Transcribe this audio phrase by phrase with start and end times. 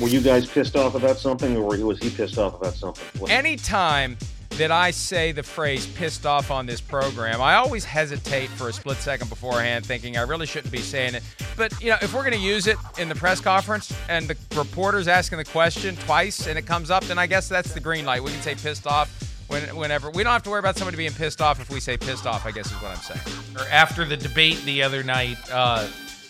[0.00, 3.04] Were you guys pissed off about something, or was he pissed off about something?
[3.20, 4.16] What- Anytime
[4.50, 8.72] that I say the phrase pissed off on this program, I always hesitate for a
[8.72, 11.22] split second beforehand, thinking I really shouldn't be saying it.
[11.56, 14.36] But, you know, if we're going to use it in the press conference and the
[14.56, 18.04] reporter's asking the question twice and it comes up, then I guess that's the green
[18.04, 18.22] light.
[18.22, 19.10] We can say pissed off
[19.48, 20.10] when, whenever.
[20.10, 22.46] We don't have to worry about somebody being pissed off if we say pissed off,
[22.46, 23.20] I guess is what I'm saying.
[23.56, 25.86] or after the debate the other night, uh,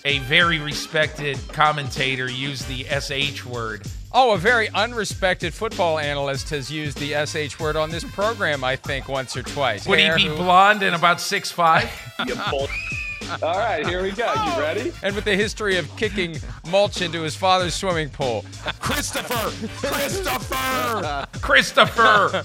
[0.09, 3.87] a very respected commentator used the sh word.
[4.11, 8.77] Oh, a very unrespected football analyst has used the SH word on this program, I
[8.77, 9.87] think, once or twice.
[9.87, 11.91] Would he be who- blonde and about six five?
[13.43, 14.25] All right, here we go.
[14.25, 14.59] You oh.
[14.59, 14.93] ready?
[15.03, 16.39] and with the history of kicking
[16.71, 18.47] mulch into his father's swimming pool.
[18.81, 19.53] Christopher,
[19.87, 22.45] Christopher, Christopher.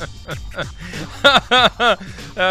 [1.22, 1.98] that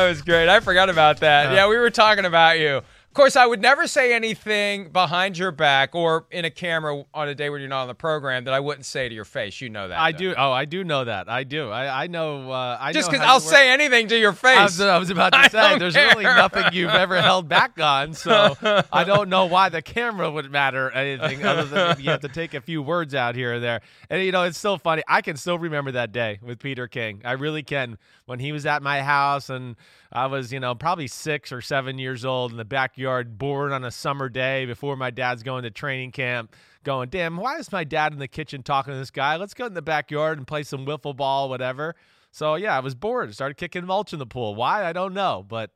[0.08, 0.50] was great.
[0.50, 1.54] I forgot about that.
[1.54, 2.82] Yeah, we were talking about you.
[3.20, 7.28] Of course, I would never say anything behind your back or in a camera on
[7.28, 9.60] a day when you're not on the program that I wouldn't say to your face.
[9.60, 10.00] You know that.
[10.00, 10.34] I do.
[10.38, 11.28] Oh, I do know that.
[11.28, 11.70] I do.
[11.70, 12.50] I, I know.
[12.50, 14.60] Uh, I Just because I'll say anything to your I face.
[14.60, 18.14] was, I was about I to say, there's really nothing you've ever held back on,
[18.14, 18.56] so
[18.94, 22.54] I don't know why the camera would matter anything other than you have to take
[22.54, 23.82] a few words out here or there.
[24.10, 25.04] And you know, it's so funny.
[25.10, 27.22] I can still remember that day with Peter King.
[27.26, 27.98] I really can.
[28.30, 29.76] When he was at my house and
[30.12, 33.84] I was, you know, probably six or seven years old in the backyard, bored on
[33.84, 37.84] a summer day before my dad's going to training camp, going, damn, why is my
[37.84, 39.36] dad in the kitchen talking to this guy?
[39.38, 41.96] Let's go in the backyard and play some wiffle ball, whatever.
[42.32, 43.34] So yeah, I was bored.
[43.34, 44.54] Started kicking mulch in the pool.
[44.54, 44.86] Why?
[44.86, 45.44] I don't know.
[45.48, 45.72] But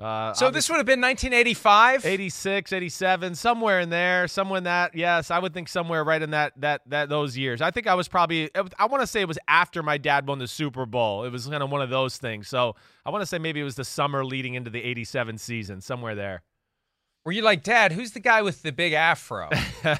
[0.00, 2.06] uh, so this would have been 1985.
[2.06, 4.94] 86, 87, somewhere in there, somewhere in that.
[4.94, 7.60] Yes, I would think somewhere right in that that that those years.
[7.60, 10.38] I think I was probably I want to say it was after my dad won
[10.38, 11.24] the Super Bowl.
[11.24, 12.48] It was kind of one of those things.
[12.48, 15.80] So, I want to say maybe it was the summer leading into the 87 season,
[15.80, 16.42] somewhere there.
[17.30, 17.92] Were you like, Dad?
[17.92, 19.48] Who's the guy with the big afro?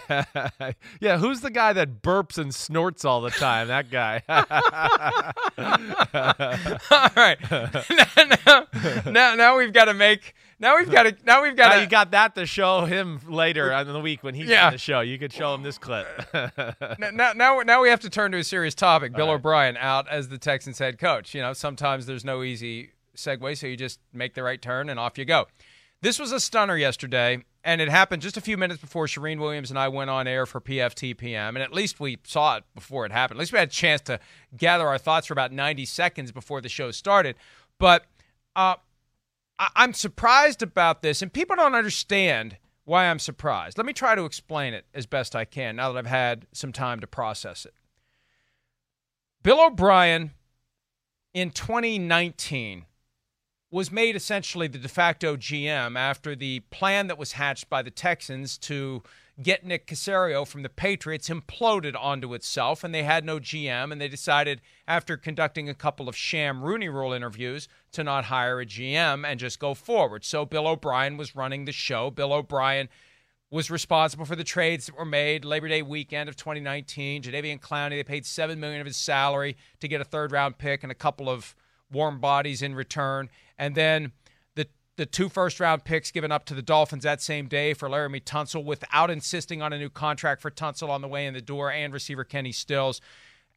[1.00, 3.68] yeah, who's the guy that burps and snorts all the time?
[3.68, 4.24] That guy.
[6.90, 7.38] All right.
[7.88, 8.66] now, now,
[9.12, 10.34] now, now we've got to make.
[10.58, 11.14] Now we've got to.
[11.24, 11.80] Now we've got now to.
[11.82, 14.66] you got that to show him later on in the week when he's Yeah.
[14.66, 14.98] on the show.
[14.98, 16.08] You could show him this clip.
[16.34, 19.12] now, now, now we have to turn to a serious topic.
[19.12, 21.32] Bill O'Brien out as the Texans head coach.
[21.32, 24.98] You know, sometimes there's no easy segue, so you just make the right turn and
[24.98, 25.46] off you go.
[26.02, 29.68] This was a stunner yesterday, and it happened just a few minutes before Charean Williams
[29.70, 31.56] and I went on air for PFT PM.
[31.56, 33.38] And at least we saw it before it happened.
[33.38, 34.18] At least we had a chance to
[34.56, 37.36] gather our thoughts for about 90 seconds before the show started.
[37.78, 38.06] But
[38.56, 38.76] uh,
[39.58, 43.76] I- I'm surprised about this, and people don't understand why I'm surprised.
[43.76, 46.72] Let me try to explain it as best I can now that I've had some
[46.72, 47.74] time to process it.
[49.42, 50.32] Bill O'Brien
[51.34, 52.86] in 2019
[53.70, 57.90] was made essentially the de facto GM after the plan that was hatched by the
[57.90, 59.02] Texans to
[59.40, 64.00] get Nick Caserio from the Patriots imploded onto itself, and they had no GM, and
[64.00, 68.66] they decided after conducting a couple of sham Rooney Rule interviews to not hire a
[68.66, 70.24] GM and just go forward.
[70.24, 72.10] So Bill O'Brien was running the show.
[72.10, 72.88] Bill O'Brien
[73.50, 77.22] was responsible for the trades that were made Labor Day weekend of 2019.
[77.22, 80.82] Jadeveon Clowney, they paid seven million of his salary to get a third round pick
[80.82, 81.54] and a couple of
[81.90, 83.28] warm bodies in return,
[83.58, 84.12] and then
[84.54, 84.66] the
[84.96, 88.22] the two first round picks given up to the Dolphins that same day for Laremy
[88.22, 91.70] Tunsil without insisting on a new contract for Tunsil on the way in the door
[91.70, 93.00] and receiver Kenny Stills,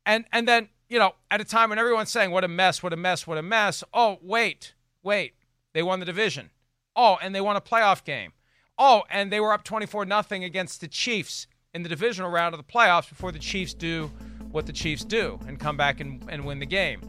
[0.05, 2.93] and and then you know at a time when everyone's saying what a mess, what
[2.93, 3.83] a mess, what a mess.
[3.93, 5.33] Oh wait, wait,
[5.73, 6.49] they won the division.
[6.95, 8.33] Oh, and they won a playoff game.
[8.77, 12.59] Oh, and they were up 24 nothing against the Chiefs in the divisional round of
[12.59, 14.11] the playoffs before the Chiefs do
[14.51, 17.01] what the Chiefs do and come back and, and win the game.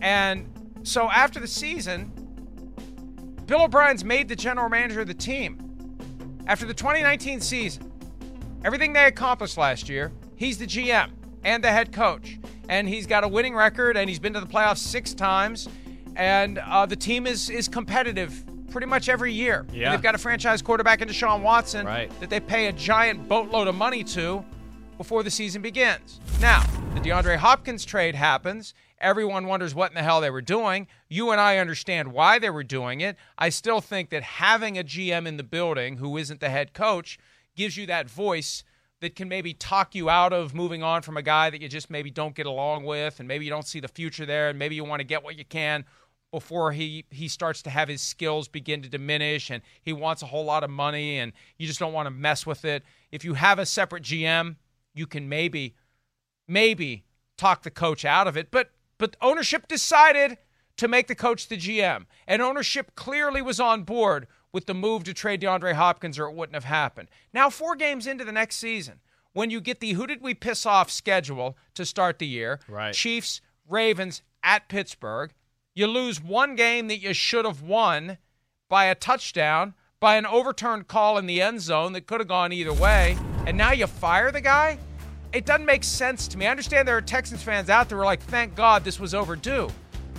[0.00, 0.46] And
[0.82, 2.12] so after the season,
[3.46, 5.62] Bill O'Brien's made the general manager of the team.
[6.46, 7.90] After the 2019 season,
[8.64, 11.10] everything they accomplished last year, he's the GM
[11.44, 12.38] and the head coach.
[12.68, 15.68] And he's got a winning record and he's been to the playoffs six times.
[16.16, 19.64] And uh, the team is, is competitive pretty much every year.
[19.72, 19.90] Yeah.
[19.90, 22.10] They've got a franchise quarterback in Deshaun Watson Right.
[22.20, 24.44] that they pay a giant boatload of money to
[24.98, 26.20] before the season begins.
[26.40, 26.64] Now,
[26.94, 28.74] the DeAndre Hopkins trade happens.
[28.98, 30.86] Everyone wonders what in the hell they were doing.
[31.08, 33.16] You and I understand why they were doing it.
[33.36, 37.18] I still think that having a GM in the building who isn't the head coach
[37.54, 38.64] gives you that voice
[39.00, 41.90] that can maybe talk you out of moving on from a guy that you just
[41.90, 44.74] maybe don't get along with and maybe you don't see the future there and maybe
[44.74, 45.84] you want to get what you can
[46.32, 50.26] before he he starts to have his skills begin to diminish and he wants a
[50.26, 52.82] whole lot of money and you just don't want to mess with it.
[53.12, 54.56] If you have a separate GM,
[54.94, 55.74] you can maybe
[56.48, 57.04] maybe
[57.36, 60.38] talk the coach out of it, but but ownership decided
[60.76, 62.06] to make the coach the GM.
[62.26, 66.34] And ownership clearly was on board with the move to trade DeAndre Hopkins or it
[66.34, 67.08] wouldn't have happened.
[67.32, 69.00] Now 4 games into the next season,
[69.32, 72.94] when you get the who did we piss off schedule to start the year, Right.
[72.94, 75.32] Chiefs, Ravens at Pittsburgh,
[75.74, 78.18] you lose one game that you should have won
[78.68, 82.52] by a touchdown, by an overturned call in the end zone that could have gone
[82.52, 84.78] either way, and now you fire the guy?
[85.32, 86.46] It doesn't make sense to me.
[86.46, 89.14] I understand there are Texans fans out there who are like, thank God this was
[89.14, 89.68] overdue.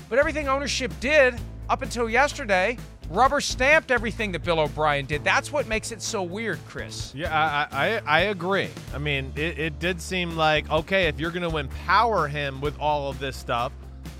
[0.10, 1.36] But everything ownership did
[1.70, 2.78] up until yesterday,
[3.10, 5.24] rubber stamped everything that Bill O'Brien did.
[5.24, 7.14] That's what makes it so weird, Chris.
[7.16, 8.70] Yeah, I, I, I agree.
[8.94, 12.80] I mean, it, it did seem like, okay, if you're going to empower him with
[12.80, 13.72] all of this stuff,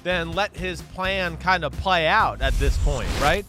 [0.04, 3.46] then let his plan kind of play out at this point, right?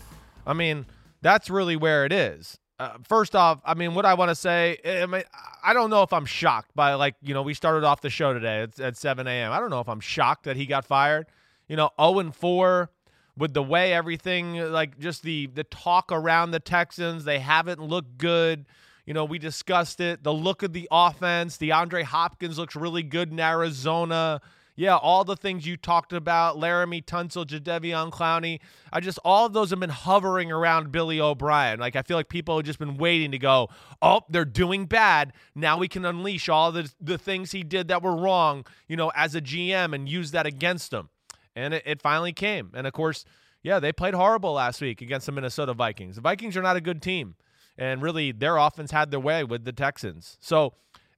[0.47, 0.87] I mean,
[1.23, 2.59] that's really where it is.
[2.79, 5.25] Uh, first off, I mean, what I want to say, I mean,
[5.65, 8.33] I don't know if I'm shocked by, like, you know, we started off the show
[8.33, 9.51] today at, at 7 a.m.
[9.51, 11.27] I don't know if I'm shocked that he got fired.
[11.67, 12.89] You know, 0 and 4
[13.37, 18.17] with the way everything, like, just the the talk around the Texans, they haven't looked
[18.17, 18.65] good.
[19.07, 20.23] You know, we discussed it.
[20.23, 24.41] The look of the offense, DeAndre Hopkins looks really good in Arizona.
[24.79, 28.61] Yeah, all the things you talked about, Laremy Tunsil, Jadeveon Clowney.
[28.93, 31.81] I just all of those have been hovering around Billy O'Brien.
[31.81, 33.71] Like I feel like people have just been waiting to go,
[34.01, 35.33] oh, they're doing bad.
[35.57, 39.11] Now we can unleash all the the things he did that were wrong, you know,
[39.17, 41.09] as a GM and use that against him.
[41.57, 42.71] And it, it finally came.
[42.73, 43.25] And of course,
[43.65, 46.15] yeah, they played horrible last week against the Minnesota Vikings.
[46.15, 47.35] The Vikings are not a good team.
[47.77, 50.37] And really, their offense had their way with the Texans.
[50.41, 50.75] So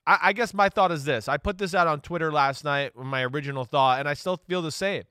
[0.07, 1.29] I, I guess my thought is this.
[1.29, 4.39] I put this out on Twitter last night, with my original thought, and I still
[4.49, 5.05] feel the same.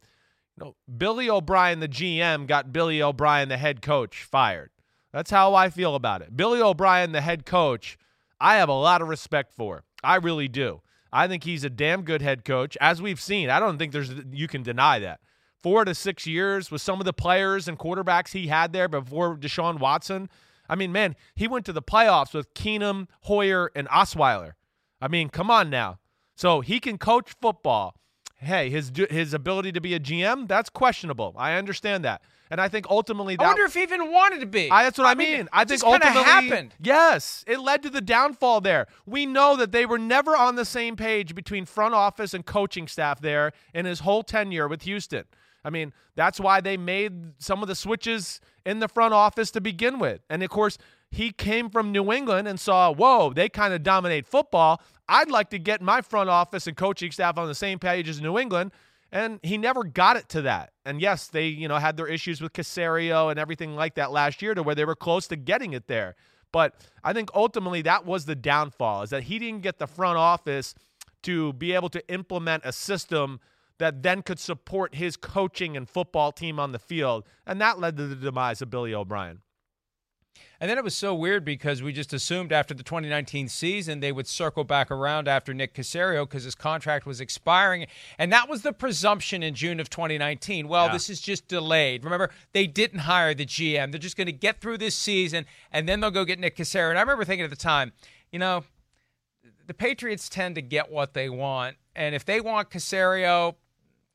[0.57, 4.71] You know, Billy O'Brien, the GM, got Billy O'Brien, the head coach, fired.
[5.11, 6.35] That's how I feel about it.
[6.35, 7.97] Billy O'Brien, the head coach,
[8.39, 9.83] I have a lot of respect for.
[10.03, 10.81] I really do.
[11.11, 13.49] I think he's a damn good head coach, as we've seen.
[13.49, 15.19] I don't think there's you can deny that.
[15.61, 19.35] Four to six years with some of the players and quarterbacks he had there before
[19.35, 20.29] Deshaun Watson.
[20.69, 24.53] I mean, man, he went to the playoffs with Keenum, Hoyer, and Osweiler.
[25.01, 25.99] I mean, come on now.
[26.35, 27.95] So he can coach football.
[28.35, 31.35] Hey, his his ability to be a GM, that's questionable.
[31.37, 32.21] I understand that.
[32.51, 34.71] And I think ultimately that I wonder if he even wanted to be.
[34.71, 35.49] I, that's what I, mean, mean.
[35.53, 36.73] I think ultimately happened.
[36.79, 38.87] Yes, it led to the downfall there.
[39.05, 42.87] We know that they were never on the same page between front office and coaching
[42.87, 45.25] staff there in his whole tenure with Houston.
[45.63, 49.61] I mean, that's why they made some of the switches in the front office to
[49.61, 50.21] begin with.
[50.29, 50.77] And of course,
[51.11, 54.81] he came from New England and saw, whoa, they kind of dominate football.
[55.07, 58.21] I'd like to get my front office and coaching staff on the same page as
[58.21, 58.71] New England.
[59.11, 60.71] And he never got it to that.
[60.85, 64.41] And yes, they, you know, had their issues with Caserio and everything like that last
[64.41, 66.15] year to where they were close to getting it there.
[66.51, 70.17] But I think ultimately that was the downfall is that he didn't get the front
[70.17, 70.75] office
[71.23, 73.39] to be able to implement a system
[73.79, 77.25] that then could support his coaching and football team on the field.
[77.47, 79.41] And that led to the demise of Billy O'Brien.
[80.61, 84.11] And then it was so weird because we just assumed after the 2019 season they
[84.11, 87.87] would circle back around after Nick Caserio because his contract was expiring.
[88.17, 90.67] And that was the presumption in June of 2019.
[90.67, 90.93] Well, Yeah.
[90.93, 92.03] this is just delayed.
[92.03, 93.91] Remember, they didn't hire the GM.
[93.91, 96.89] They're just going to get through this season and then they'll go get Nick Caserio.
[96.89, 97.93] And I remember thinking at the time,
[98.31, 98.65] you know,
[99.65, 101.77] the Patriots tend to get what they want.
[101.95, 103.55] And if they want Caserio,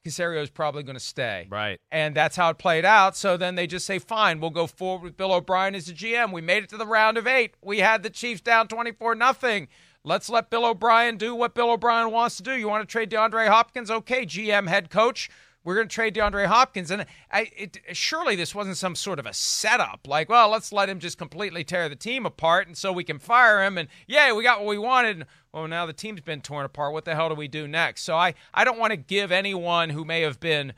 [0.05, 1.47] Caserio is probably going to stay.
[1.51, 1.81] Right.
[1.91, 3.17] And that's how it played out.
[3.17, 6.33] So then they just say, fine, we'll go forward with Bill O'Brien as the GM.
[6.33, 7.55] We made it to the round of eight.
[7.63, 9.69] We had the Chiefs down 24 nothing.
[10.05, 12.53] Let's let Bill O'Brien do what Bill O'Brien wants to do.
[12.53, 13.91] You want to trade DeAndre Hopkins?
[13.91, 15.31] Okay, GM, head coach.
[15.65, 16.91] We're going to trade DeAndre Hopkins.
[16.91, 20.07] And I, it, surely this wasn't some sort of a setup.
[20.07, 23.19] Like, well, let's let him just completely tear the team apart and so we can
[23.19, 23.79] fire him.
[23.79, 25.25] And yeah, we got what we wanted.
[25.55, 26.93] Well, now the team's been torn apart.
[26.93, 28.03] What the hell do we do next?
[28.03, 30.73] So I, I don't want to give anyone who may have been,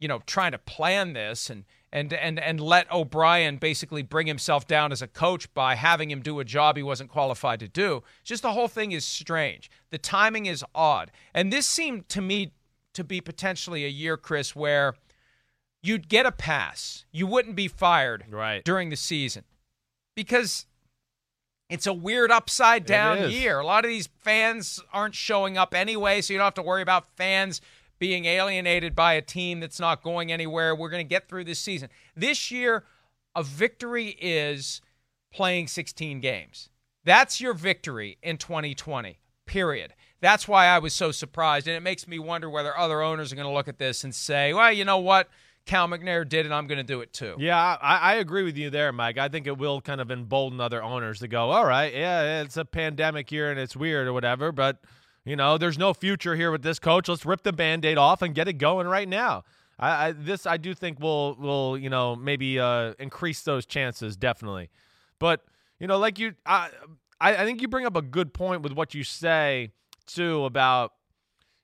[0.00, 4.66] you know, trying to plan this and and and and let O'Brien basically bring himself
[4.66, 8.02] down as a coach by having him do a job he wasn't qualified to do.
[8.24, 9.70] Just the whole thing is strange.
[9.90, 11.12] The timing is odd.
[11.32, 12.50] And this seemed to me
[12.94, 14.94] to be potentially a year, Chris, where
[15.84, 17.04] you'd get a pass.
[17.12, 18.64] You wouldn't be fired Right.
[18.64, 19.44] during the season.
[20.16, 20.66] Because
[21.68, 23.58] it's a weird upside down year.
[23.58, 26.82] A lot of these fans aren't showing up anyway, so you don't have to worry
[26.82, 27.60] about fans
[27.98, 30.74] being alienated by a team that's not going anywhere.
[30.74, 31.88] We're going to get through this season.
[32.14, 32.84] This year,
[33.34, 34.80] a victory is
[35.32, 36.70] playing 16 games.
[37.04, 39.94] That's your victory in 2020, period.
[40.20, 41.68] That's why I was so surprised.
[41.68, 44.14] And it makes me wonder whether other owners are going to look at this and
[44.14, 45.28] say, well, you know what?
[45.66, 46.52] Cal McNair did it.
[46.52, 47.34] I'm going to do it too.
[47.38, 49.18] Yeah, I, I agree with you there, Mike.
[49.18, 52.56] I think it will kind of embolden other owners to go, all right, yeah, it's
[52.56, 54.78] a pandemic year and it's weird or whatever, but,
[55.24, 57.08] you know, there's no future here with this coach.
[57.08, 59.44] Let's rip the band aid off and get it going right now.
[59.78, 64.16] I, I this I do think will will you know maybe uh, increase those chances
[64.16, 64.70] definitely,
[65.18, 65.44] but
[65.78, 66.70] you know like you I
[67.20, 69.72] I think you bring up a good point with what you say
[70.06, 70.92] too about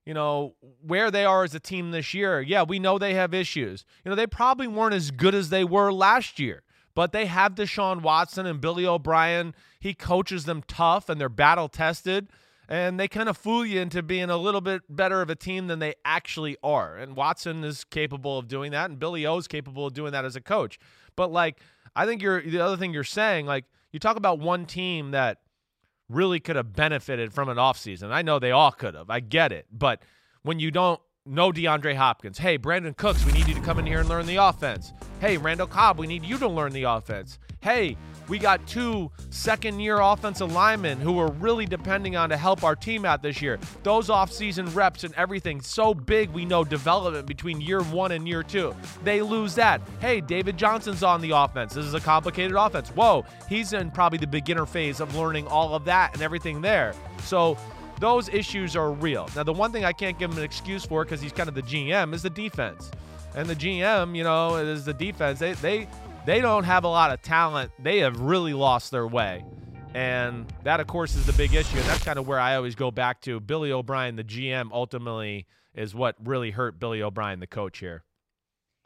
[0.05, 2.41] you know, where they are as a team this year.
[2.41, 3.85] Yeah, we know they have issues.
[4.05, 6.63] You know, they probably weren't as good as they were last year,
[6.95, 9.55] but they have Deshaun Watson and Billy O'Brien.
[9.79, 12.29] He coaches them tough and they're battle tested.
[12.69, 15.67] And they kind of fool you into being a little bit better of a team
[15.67, 16.97] than they actually are.
[16.97, 20.25] And Watson is capable of doing that, and Billy O is capable of doing that
[20.25, 20.79] as a coach.
[21.15, 21.59] But like,
[21.95, 25.39] I think you're the other thing you're saying, like, you talk about one team that
[26.09, 28.11] really could have benefited from an offseason.
[28.11, 29.11] I know they all could have.
[29.11, 29.67] I get it.
[29.73, 30.03] But
[30.43, 33.87] when you don't know DeAndre Hopkins, hey, Brandin Cooks, we need you to come in
[33.87, 34.93] here and learn the offense.
[35.21, 37.39] Hey, Randall Cobb, we need you to learn the offense.
[37.61, 37.97] Hey,
[38.29, 42.77] we got two second year offensive linemen who we're really depending on to help our
[42.77, 43.59] team out this year.
[43.83, 48.43] Those offseason reps and everything so big we know development between year one and year
[48.43, 48.75] two.
[49.05, 49.81] They lose that.
[50.01, 51.75] Hey, David Johnson's on the offense.
[51.75, 52.89] This is a complicated offense.
[52.91, 56.95] Whoa, he's in probably the beginner phase of learning all of that and everything there.
[57.25, 57.57] So
[58.01, 59.29] those issues are real.
[59.37, 61.55] Now, the one thing I can't give him an excuse for because he's kind of
[61.55, 62.91] the GM is the defense.
[63.35, 65.39] And the GM, you know, is the defense.
[65.39, 65.89] They they
[66.27, 67.71] they don't have a lot of talent.
[67.79, 69.45] They have really lost their way.
[69.95, 71.77] And that, of course, is the big issue.
[71.77, 73.41] And that's kind of where I always go back to.
[73.41, 78.05] Billy O'Brien, the GM, ultimately is what really hurt Billy O'Brien, the coach here.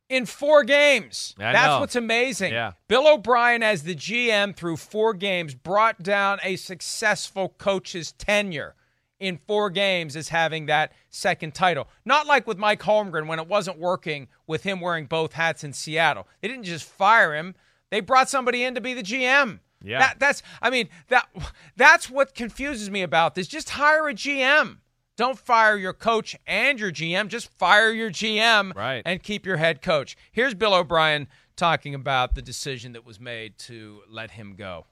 [0.09, 1.35] in four games.
[1.37, 1.81] I That's know.
[1.81, 2.53] what's amazing.
[2.53, 2.73] Yeah.
[2.89, 8.76] Bill O'Brien, as the GM through four games, brought down a successful coach's tenure
[9.19, 11.89] in four games as having that second title.
[12.05, 15.73] Not like with Mike Holmgren when it wasn't working with him wearing both hats in
[15.73, 16.27] Seattle.
[16.41, 17.55] They didn't just fire him;
[17.91, 19.61] they brought somebody in to be the GM.
[19.83, 19.99] Yeah.
[20.01, 20.43] That, that's.
[20.61, 21.29] I mean that.
[21.77, 23.47] That's what confuses me about this.
[23.47, 24.79] Just hire a GM.
[25.17, 27.29] Don't fire your coach and your GM.
[27.29, 29.03] Just fire your GM Right.
[29.07, 30.15] and keep your head coach.
[30.31, 34.85] Here's Bill O'Brien talking about the decision that was made to let him go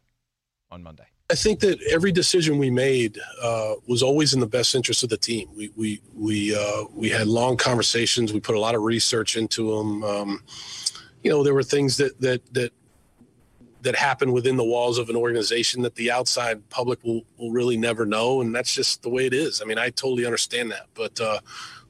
[0.71, 1.05] on Monday.
[1.31, 5.09] I think that every decision we made uh, was always in the best interest of
[5.09, 5.49] the team.
[5.57, 8.33] We we we uh, we had long conversations.
[8.33, 10.05] We put a lot of research into them.
[10.05, 10.43] Um,
[11.23, 12.73] you know, there were things that that that
[13.81, 17.79] that happen within the walls of an organization that the outside public will will really
[17.79, 19.63] never know, and that's just the way it is.
[19.63, 21.41] I mean, I totally understand that, but uh,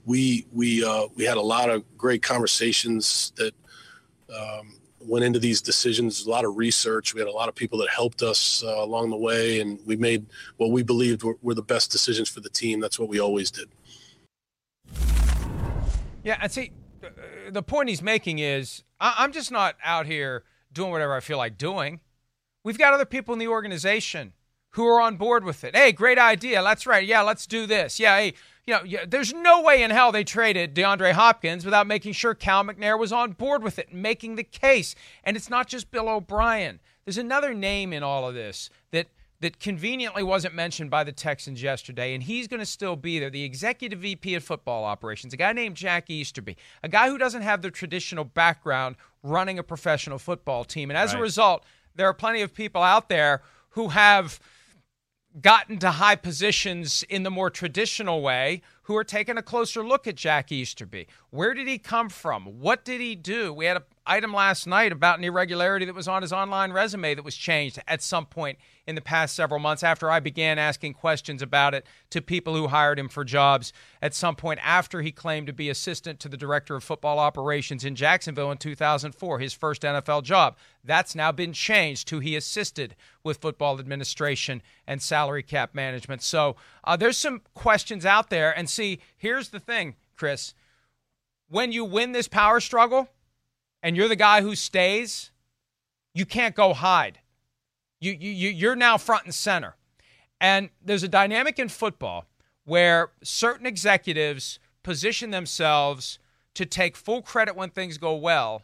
[0.04, 3.54] we we uh, we had a lot of great conversations that
[4.32, 4.73] um,
[5.04, 6.26] went into these decisions.
[6.26, 7.14] A lot of research.
[7.14, 9.96] We had a lot of people that helped us uh, along the way, and we
[9.96, 12.80] made what we believed were, were the best decisions for the team.
[12.80, 13.68] That's what we always did.
[16.22, 17.08] Yeah, and see, uh,
[17.50, 21.58] the point he's making is I'm just not out here doing whatever I feel like
[21.58, 22.00] doing.
[22.64, 24.32] We've got other people in the organization
[24.70, 25.76] who are on board with it.
[25.76, 26.62] Hey, great idea.
[26.62, 27.06] That's right.
[27.06, 28.00] Yeah, let's do this.
[28.00, 28.34] Yeah, hey,
[28.66, 32.34] you know, yeah, there's no way in hell they traded DeAndre Hopkins without making sure
[32.34, 34.94] Cal McNair was on board with it, making the case.
[35.22, 36.80] And it's not just Bill O'Brien.
[37.04, 39.08] there's another name in all of this that
[39.40, 43.28] that conveniently wasn't mentioned by the Texans yesterday, and he's going to still be there.
[43.28, 47.42] The executive VP of football operations, a guy named Jack Easterby, a guy who doesn't
[47.42, 50.90] have the traditional background running a professional football team.
[50.90, 51.18] And as right.
[51.18, 54.40] a result, there are plenty of people out there who have
[55.40, 60.06] gotten to high positions in the more traditional way who are taking a closer look
[60.06, 61.06] at Jack Easterby.
[61.30, 62.60] Where did he come from?
[62.60, 63.52] What did he do?
[63.52, 67.14] We had an item last night about an irregularity that was on his online resume
[67.14, 70.94] that was changed at some point in the past several months after I began asking
[70.94, 75.10] questions about it to people who hired him for jobs at some point after he
[75.10, 79.54] claimed to be assistant to the director of football operations in Jacksonville in 2004, his
[79.54, 80.56] first NFL job.
[80.84, 86.20] That's now been changed to he assisted with football administration and salary cap management.
[86.20, 88.56] So uh, there's some questions out there.
[88.56, 90.52] And see, here's the thing, Chris.
[91.48, 93.08] When you win this power struggle
[93.84, 95.30] and you're the guy who stays,
[96.12, 97.20] you can't go hide
[98.04, 99.76] you, you, you're now front and center.
[100.40, 102.26] And there's a dynamic in football
[102.64, 106.18] where certain executives position themselves
[106.54, 108.62] to take full credit when things go well,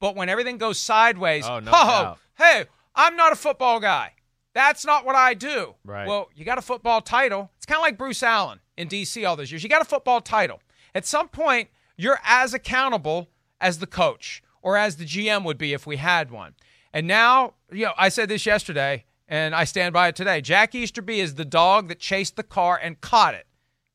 [0.00, 2.64] but when everything goes sideways, oh, no oh hey,
[2.94, 4.14] I'm not a football guy.
[4.54, 5.74] That's not what I do.
[5.84, 6.08] Right.
[6.08, 7.50] Well, you got a football title.
[7.56, 9.24] It's kind of like Bruce Allen in D.C.
[9.24, 9.62] all those years.
[9.62, 10.60] You got a football title.
[10.92, 13.28] At some point, you're as accountable
[13.60, 16.54] as the coach or as the GM would be if we had one.
[16.92, 20.40] And now, you know, I said this yesterday and I stand by it today.
[20.40, 23.46] Jack Easterby is the dog that chased the car and caught it.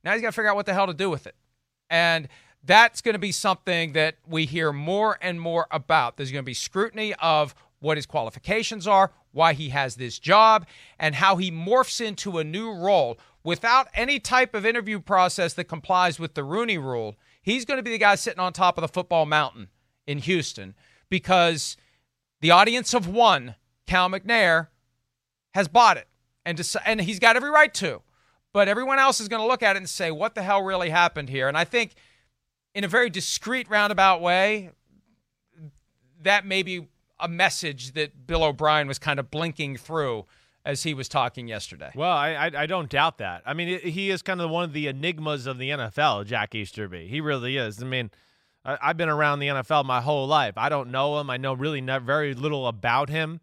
[0.03, 1.36] Now he's got to figure out what the hell to do with it.
[1.89, 2.27] And
[2.63, 6.17] that's going to be something that we hear more and more about.
[6.17, 10.65] There's going to be scrutiny of what his qualifications are, why he has this job,
[10.98, 15.65] and how he morphs into a new role without any type of interview process that
[15.65, 17.15] complies with the Rooney rule.
[17.41, 19.67] He's going to be the guy sitting on top of the football mountain
[20.07, 20.75] in Houston
[21.09, 21.77] because
[22.41, 23.55] the audience of one,
[23.88, 24.67] Cal McNair,
[25.53, 26.07] has bought it,
[26.45, 28.01] and and he's got every right to.
[28.53, 30.89] But everyone else is going to look at it and say, "What the hell really
[30.89, 31.93] happened here?" And I think,
[32.74, 34.71] in a very discreet, roundabout way,
[36.21, 36.88] that may be
[37.19, 40.25] a message that Bill O'Brien was kind of blinking through
[40.65, 41.91] as he was talking yesterday.
[41.95, 43.43] Well, I I, I don't doubt that.
[43.45, 47.07] I mean, he is kind of one of the enigmas of the NFL, Jack Easterby.
[47.07, 47.81] He really is.
[47.81, 48.12] I mean
[48.65, 50.55] I, have been around the NFL my whole life.
[50.57, 51.29] I don't know him.
[51.29, 53.40] I know really not very little about him.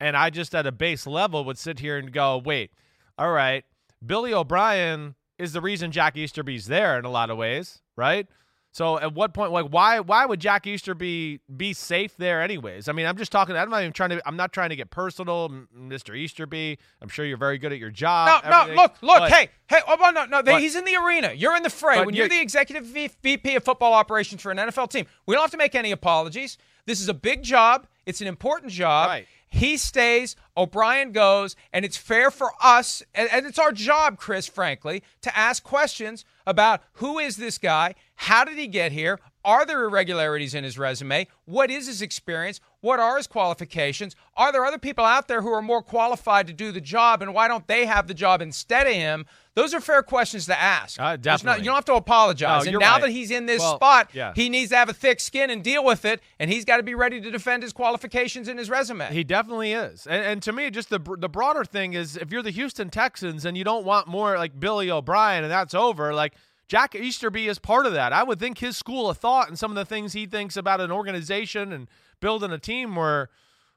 [0.00, 2.72] And I just at a base level would sit here and go, wait,
[3.16, 3.64] all right,
[4.04, 8.26] Billy O'Brien is the reason Jack Easterby's there in a lot of ways, right?
[8.74, 12.88] So at what point, like, why why would Jack Easterby be safe there anyways?
[12.88, 13.54] I mean, I'm just talking.
[13.56, 14.20] I'm not even trying to.
[14.26, 16.16] I'm not trying to get personal, Mr.
[16.16, 16.76] Easterby.
[17.00, 18.42] I'm sure you're very good at your job.
[18.44, 20.56] No, no, look, look, but, hey, hey, oh, no, no, no.
[20.56, 21.32] He's in the arena.
[21.32, 22.04] You're in the fray.
[22.04, 25.42] When you're, you're the executive VP of football operations for an NFL team, we don't
[25.42, 26.58] have to make any apologies.
[26.84, 27.86] This is a big job.
[28.06, 29.08] It's an important job.
[29.08, 29.28] Right.
[29.54, 35.04] He stays, O'Brien goes, and it's fair for us, and, it's our job, Chris, frankly,
[35.22, 37.94] to ask questions about who is this guy?
[38.16, 39.20] How did he get here?
[39.44, 41.26] Are there irregularities in his resume?
[41.44, 42.60] What is his experience?
[42.80, 44.16] What are his qualifications?
[44.36, 47.34] Are there other people out there who are more qualified to do the job, and
[47.34, 49.26] why don't they have the job instead of him?
[49.54, 51.00] Those are fair questions to ask.
[51.00, 51.58] Uh, definitely.
[51.58, 52.64] Not, you don't have to apologize.
[52.64, 53.02] No, and now right.
[53.02, 54.32] that he's in this well, spot, yeah.
[54.34, 56.82] he needs to have a thick skin and deal with it, and he's got to
[56.82, 59.12] be ready to defend his qualifications in his resume.
[59.12, 60.06] He definitely is.
[60.06, 63.44] And, and to me, just the the broader thing is, if you're the Houston Texans
[63.44, 66.34] and you don't want more like Billy O'Brien, and that's over, like
[66.66, 68.12] Jack Easterby is part of that.
[68.12, 70.80] I would think his school of thought and some of the things he thinks about
[70.80, 71.88] an organization and
[72.20, 73.28] building a team were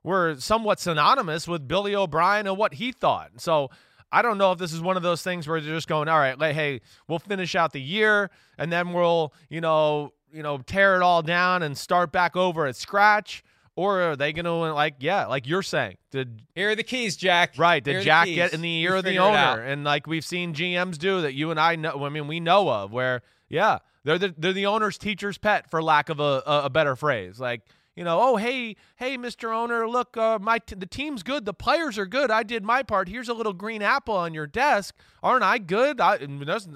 [0.04, 3.32] were somewhat synonymous with Billy O'Brien and what he thought.
[3.38, 3.69] So
[4.12, 6.19] I don't know if this is one of those things where they're just going, all
[6.19, 10.60] right, like, hey, we'll finish out the year and then we'll, you know, you know,
[10.60, 13.43] tear it all down and start back over at scratch.
[13.78, 17.16] Or are they going to like, yeah, like you're saying, did here are the keys,
[17.16, 17.54] Jack?
[17.58, 17.84] Right?
[17.84, 19.62] Did Jack get in the ear you of the owner?
[19.62, 22.04] And like we've seen GMs do that, you and I know.
[22.04, 25.84] I mean, we know of where, yeah, they're the they're the owner's teacher's pet, for
[25.84, 27.40] lack of a, a, a better phrase.
[27.40, 27.62] Like
[27.96, 29.56] you know, oh hey hey Mr.
[29.56, 32.32] Owner, look, uh, my t- the team's good, the players are good.
[32.32, 33.08] I did my part.
[33.08, 34.96] Here's a little green apple on your desk.
[35.22, 36.02] Aren't I good?
[36.02, 36.18] I,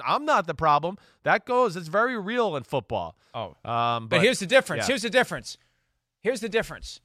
[0.05, 0.99] I'm not the problem.
[1.23, 1.75] That goes.
[1.75, 3.15] It's very real in football.
[3.33, 4.83] Oh, um, but, but, here's the difference.
[4.83, 4.87] Yeah.
[4.87, 5.57] Here's the difference.
[6.21, 7.01] Here's the difference.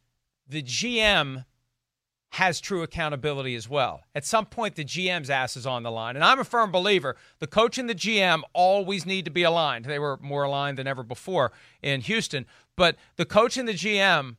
[0.49, 1.45] The GM
[2.31, 4.03] has true accountability as well.
[4.15, 6.17] At some point, the GM's ass is on the line.
[6.17, 9.87] And I'm a firm believer the coach and the GM always need to be aligned.
[9.87, 11.53] They were more aligned than ever before
[11.83, 12.47] in Houston.
[12.77, 14.37] But the coach and the GM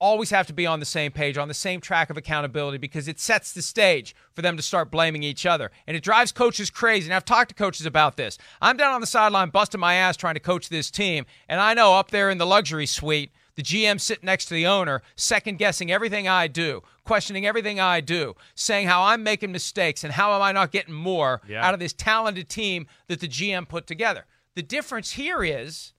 [0.00, 3.08] always have to be on the same page, on the same track of accountability, because
[3.08, 5.70] it sets the stage for them to start blaming each other.
[5.86, 7.06] And it drives coaches crazy.
[7.06, 8.36] And I've talked to coaches about this.
[8.60, 11.24] I'm down on the sideline busting my ass trying to coach this team.
[11.48, 14.68] And I know up there in the luxury suite, The GM sitting next to the
[14.68, 20.04] owner, second guessing everything I do, questioning everything I do, saying how I'm making mistakes
[20.04, 21.66] and how am I not getting more Yeah.
[21.66, 24.26] out of this talented team that the GM put together.
[24.54, 25.92] The difference here is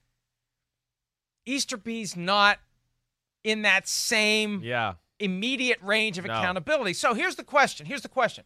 [1.44, 2.60] Easterby's not
[3.44, 4.94] in that same Yeah.
[5.18, 6.32] immediate range of No.
[6.38, 6.94] accountability.
[6.94, 7.84] So here's the question.
[7.84, 8.44] Here's the question.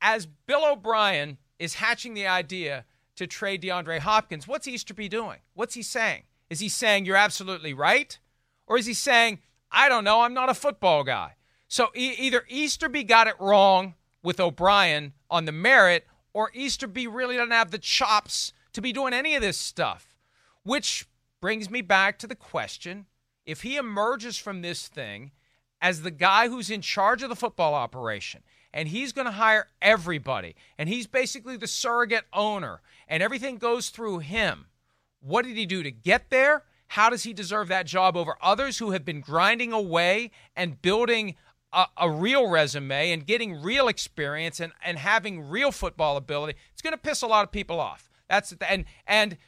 [0.00, 2.84] As Bill O'Brien is hatching the idea
[3.16, 5.40] to trade DeAndre Hopkins, what's Easterby doing?
[5.54, 6.26] What's he saying?
[6.48, 8.20] Is he saying you're absolutely right?
[8.66, 11.36] Or is he saying, I don't know, I'm not a football guy?
[11.68, 17.36] So e- either Easterby got it wrong with O'Brien on the merit, or Easterby really
[17.36, 20.14] doesn't have the chops to be doing any of this stuff.
[20.62, 21.06] Which
[21.40, 23.06] brings me back to the question
[23.44, 25.32] if he emerges from this thing
[25.80, 29.66] as the guy who's in charge of the football operation and he's going to hire
[29.82, 34.66] everybody and he's basically the surrogate owner and everything goes through him,
[35.20, 36.62] what did he do to get there?
[36.92, 41.36] How does he deserve that job over others who have been grinding away and building
[41.72, 46.58] a, a real resume and getting real experience and, and having real football ability?
[46.74, 48.10] It's going to piss a lot of people off.
[48.28, 49.38] That's and and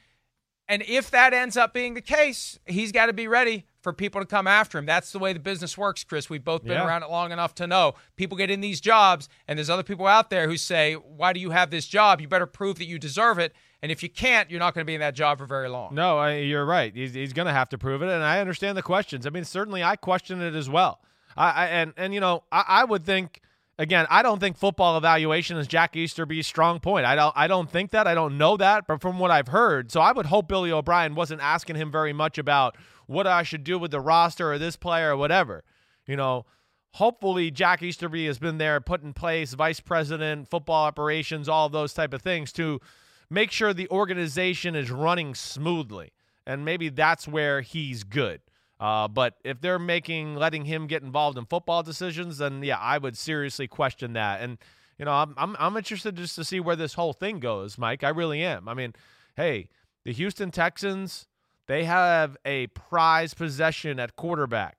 [0.68, 4.22] and if that ends up being the case, he's got to be ready for people
[4.22, 4.86] to come after him.
[4.86, 6.30] That's the way the business works, Chris.
[6.30, 6.86] We've both been Yeah.
[6.86, 10.06] around it long enough to know people get in these jobs, and there's other people
[10.06, 12.22] out there who say, Why do you have this job?
[12.22, 13.52] You better prove that you deserve it.
[13.84, 15.94] And if you can't, you're not going to be in that job for very long.
[15.94, 16.90] No, I, you're right.
[16.96, 19.26] He's, he's going to have to prove it, and I understand the questions.
[19.26, 21.00] I mean, certainly I question it as well.
[21.36, 23.42] I, I and and you know, I, I would think
[23.78, 24.06] again.
[24.08, 27.04] I don't think football evaluation is Jack Easterby's strong point.
[27.04, 27.34] I don't.
[27.36, 28.06] I don't think that.
[28.06, 31.14] I don't know that, but from what I've heard, so I would hope Billy O'Brien
[31.14, 34.76] wasn't asking him very much about what I should do with the roster or this
[34.76, 35.62] player or whatever.
[36.06, 36.46] You know,
[36.94, 41.92] hopefully Jack Easterby has been there, put in place vice president, football operations, all those
[41.92, 42.80] type of things to
[43.30, 46.12] make sure the organization is running smoothly.
[46.46, 48.40] And maybe that's where he's good.
[48.80, 52.98] Uh, but if they're making letting him get involved in football decisions, then yeah, I
[52.98, 54.42] would seriously question that.
[54.42, 54.58] And
[54.98, 58.04] you know, I'm I'm, I'm interested just to see where this whole thing goes, Mike.
[58.04, 58.68] I really am.
[58.68, 58.92] I mean,
[59.36, 59.68] hey,
[60.04, 61.26] the Houston Texans,
[61.66, 64.76] they have a prize possession at quarterback.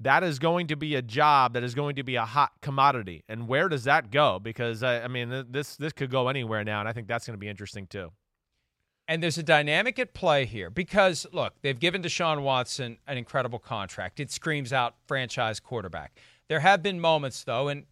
[0.00, 3.22] That is going to be a job that is going to be a hot commodity.
[3.28, 4.38] And where does that go?
[4.38, 7.34] Because I, I mean, this this could go anywhere now, and I think that's going
[7.34, 8.10] to be interesting too.
[9.06, 13.58] And there's a dynamic at play here because, look, they've given Deshaun Watson an incredible
[13.58, 14.20] contract.
[14.20, 16.16] It screams out franchise quarterback.
[16.46, 17.86] There have been moments, though, and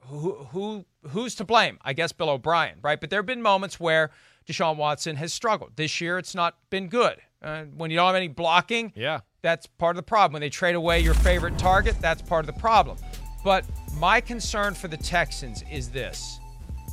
[0.00, 1.78] who, who who's to blame?
[1.82, 3.00] I guess Bill O'Brien, right?
[3.00, 4.10] But there have been moments where
[4.48, 5.72] Deshaun Watson has struggled.
[5.76, 7.18] This year, it's not been good.
[7.42, 9.20] Uh, when you don't have any blocking, Yeah.
[9.46, 10.32] That's part of the problem.
[10.32, 12.98] When they trade away your favorite target, that's part of the problem.
[13.44, 13.64] But
[13.96, 16.40] my concern for the Texans is this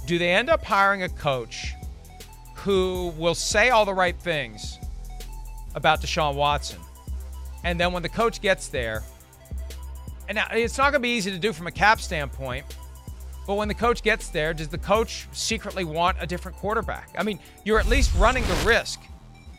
[0.06, 1.74] do they end up hiring a coach
[2.56, 4.78] who will say all the right things
[5.74, 6.80] about Deshaun Watson?
[7.64, 9.02] And then when the coach gets there,
[10.30, 12.66] and it's not going to be easy to do from a cap standpoint,
[13.48, 17.10] but when the coach gets there, does the coach secretly want a different quarterback?
[17.18, 19.00] I mean, you're at least running the risk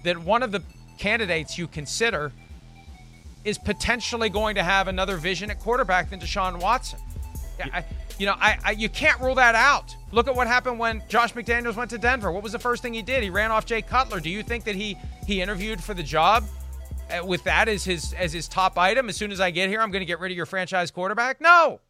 [0.04, 0.62] that one of the
[0.96, 2.30] candidates you consider
[3.44, 6.98] is potentially going to have another vision at quarterback than Deshaun Watson.
[7.59, 7.85] Yeah, I,
[8.18, 9.94] you know, I, I you can't rule that out.
[10.12, 12.30] Look at what happened when Josh McDaniels went to Denver.
[12.33, 13.22] What was the first thing he did?
[13.22, 14.20] He ran off Jay Cutler.
[14.20, 16.44] Do you think that he he interviewed for the job
[17.11, 19.09] uh, with that as his as his top item?
[19.09, 21.40] As soon as I get here, I'm going to get rid of your franchise quarterback.
[21.40, 21.80] No.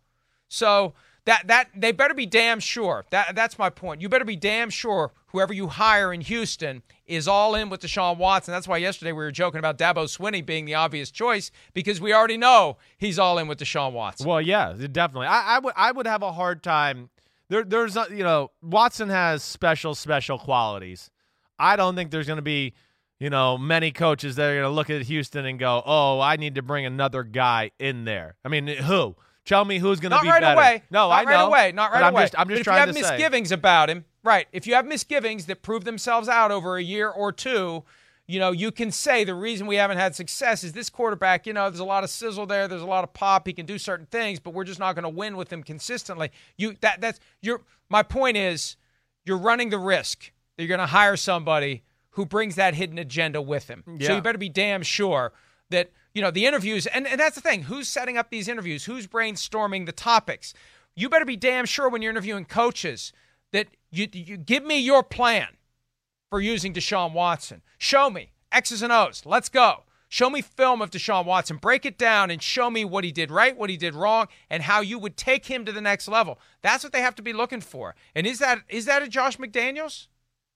[0.48, 0.94] So
[1.26, 3.04] that that they better be damn sure.
[3.10, 4.00] That that's my point.
[4.00, 8.18] You better be damn sure whoever you hire in Houston is all in with Deshaun
[8.18, 8.52] Watson.
[8.52, 12.12] That's why yesterday we were joking about Dabo Swinney being the obvious choice because we
[12.12, 14.26] already know he's all in with Deshaun Watson.
[14.26, 15.26] Well, yeah, definitely.
[15.26, 17.10] I, I would I would have a hard time.
[17.48, 21.10] There, there's you know, Watson has special special qualities.
[21.58, 22.74] I don't think there's going to be,
[23.18, 26.36] you know, many coaches that are going to look at Houston and go, "Oh, I
[26.36, 29.16] need to bring another guy in there." I mean, who?
[29.44, 30.58] Tell me who's going to Not be right better.
[30.58, 30.82] away.
[30.90, 31.30] No, not I know.
[31.30, 31.72] right away.
[31.72, 32.22] Not But right I'm away.
[32.22, 33.10] Just, I'm But just if trying you have to say.
[33.10, 34.46] misgivings about him, right?
[34.52, 37.84] If you have misgivings that prove themselves out over a year or two,
[38.26, 41.46] you know, you can say the reason we haven't had success is this quarterback.
[41.46, 42.66] You know, there's a lot of sizzle there.
[42.68, 43.46] There's a lot of pop.
[43.46, 46.30] He can do certain things, but we're just not going to win with him consistently.
[46.56, 47.60] You that that's your.
[47.90, 48.76] My point is,
[49.26, 53.42] you're running the risk that you're going to hire somebody who brings that hidden agenda
[53.42, 53.84] with him.
[53.98, 54.06] Yeah.
[54.06, 55.32] So you better be damn sure
[55.74, 58.84] that you know the interviews and, and that's the thing who's setting up these interviews?
[58.84, 60.54] Who's brainstorming the topics?
[60.96, 63.12] You better be damn sure when you're interviewing coaches
[63.52, 65.48] that you, you give me your plan
[66.30, 67.62] for using deshaun watson.
[67.78, 69.26] Show me x's and o's.
[69.26, 69.82] Let's go.
[70.08, 71.56] Show me film of deshaun watson.
[71.56, 74.62] Break it down and show me what he did right what he did wrong and
[74.62, 76.38] how you would take him to the next level.
[76.62, 77.96] That's what they have to be looking for.
[78.14, 80.06] And is that is that a josh mcdaniels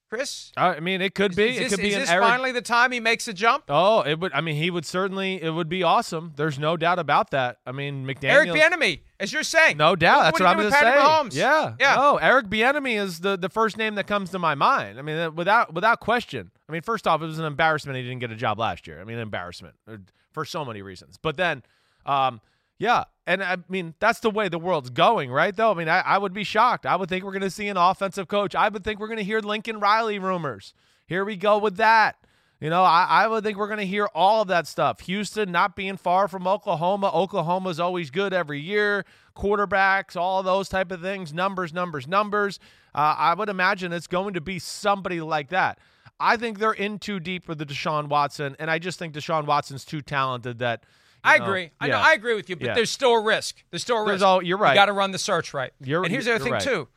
[0.09, 0.51] Chris?
[0.57, 1.49] I mean, it could be.
[1.49, 2.27] Is it this, could be is this Eric.
[2.27, 3.65] finally the time he makes a jump?
[3.69, 4.33] Oh, it would.
[4.33, 5.41] I mean, he would certainly.
[5.41, 6.33] It would be awesome.
[6.35, 7.59] There's no doubt about that.
[7.65, 8.31] I mean, McDaniel.
[8.31, 9.77] Eric Bieniemy, as you're saying.
[9.77, 10.17] No doubt.
[10.17, 11.39] What- That's what what, I'm going to say.
[11.39, 11.75] Yeah.
[11.79, 11.95] Yeah.
[11.95, 14.97] No, Eric Bieniemy is the, the first name that comes to my mind.
[14.97, 16.51] I mean, without without question.
[16.67, 18.99] I mean, first off, it was an embarrassment he didn't get a job last year.
[19.01, 19.97] I mean, an embarrassment uh,
[20.31, 21.17] for so many reasons.
[21.21, 21.63] But then,
[22.05, 22.41] um,
[22.79, 25.55] yeah, and I mean that's the way the world's going, right?
[25.55, 26.85] Though, I mean, I, I would be shocked.
[26.85, 28.55] I would think we're going to see an offensive coach.
[28.55, 30.73] I would think we're going to hear Lincoln Riley rumors.
[31.05, 32.15] Here we go with that.
[32.61, 35.01] You know, I, I would think we're going to hear all of that stuff.
[35.01, 37.09] Houston not being far from Oklahoma.
[37.13, 39.05] Oklahoma's always good every year.
[39.35, 41.33] Quarterbacks, all those type of things.
[41.33, 42.59] Numbers, numbers, numbers.
[42.93, 45.79] Uh, I would imagine it's going to be somebody like that.
[46.19, 49.45] I think they're in too deep with the Deshaun Watson, and I just think Deshaun
[49.45, 50.83] Watson's too talented that.
[51.23, 51.71] I know, agree.
[51.79, 51.93] I yeah.
[51.93, 51.99] know.
[51.99, 52.73] I agree with you, but Yeah.
[52.75, 53.63] there's still a risk.
[53.71, 54.25] There's still a There's risk.
[54.25, 54.71] all- you're right.
[54.71, 55.71] You got to run the search right.
[55.81, 56.61] You're- and here's the other thing right.
[56.61, 56.87] too.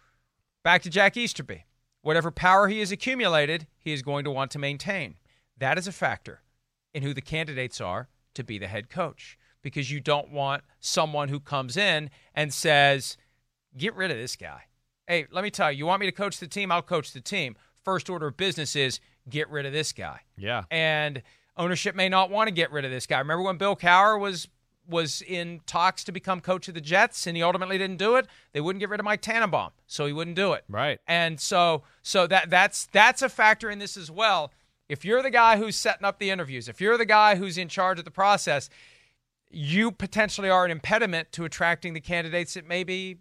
[0.63, 1.65] Back to Jack Easterby.
[2.03, 5.19] Whatever power he has accumulated, he is going to want to maintain.
[5.57, 6.43] That is a factor
[6.93, 11.29] in who the candidates are to be the head coach because you don't want someone
[11.29, 13.17] who comes in and says,
[13.77, 14.65] "Get rid of this guy."
[15.07, 16.73] Hey, let me tell you, you want me to coach the team?
[16.73, 17.57] I'll coach the team.
[17.85, 20.65] First order of business is get rid of this guy Yeah.
[20.71, 21.23] and
[21.57, 23.19] ownership may not want to get rid of this guy.
[23.19, 24.49] Remember when Bill Cowher was
[24.89, 28.27] was in talks to become coach of the Jets and he ultimately didn't do it?
[28.53, 30.65] They wouldn't get rid of Mike Tannenbaum, so he wouldn't do it.
[30.69, 30.99] Right.
[31.07, 34.53] And so so that that's that's a factor in this as well.
[34.89, 37.69] If you're the guy who's setting up the interviews, if you're the guy who's in
[37.69, 38.69] charge of the process,
[39.51, 43.19] you potentially are an impediment to attracting the candidates that maybe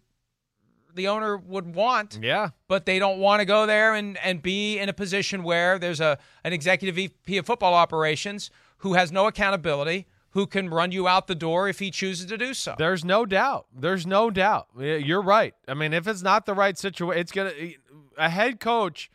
[0.96, 2.50] the owner would want Yeah.
[2.68, 6.00] but they don't want to go there and, and be in a position where there's
[6.02, 11.08] a an executive VP of football operations who has no accountability, who can run you
[11.08, 12.74] out the door if he chooses to do so.
[12.78, 13.68] There's no doubt.
[13.78, 14.68] There's no doubt.
[14.78, 15.54] You're right.
[15.68, 17.52] I mean, if it's not the right situation, it's gonna.
[18.18, 19.10] A head coach.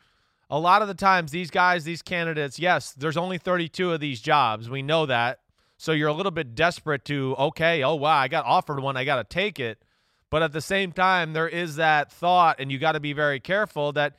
[0.48, 4.20] A lot of the times, these guys, these candidates, yes, there's only 32 of these
[4.20, 4.70] jobs.
[4.70, 5.40] We know that.
[5.76, 9.04] So you're a little bit desperate to, okay, oh wow, I got offered one, I
[9.04, 9.82] got to take it.
[10.37, 13.40] But at the same time, there is that thought, and you got to be very
[13.40, 14.16] careful that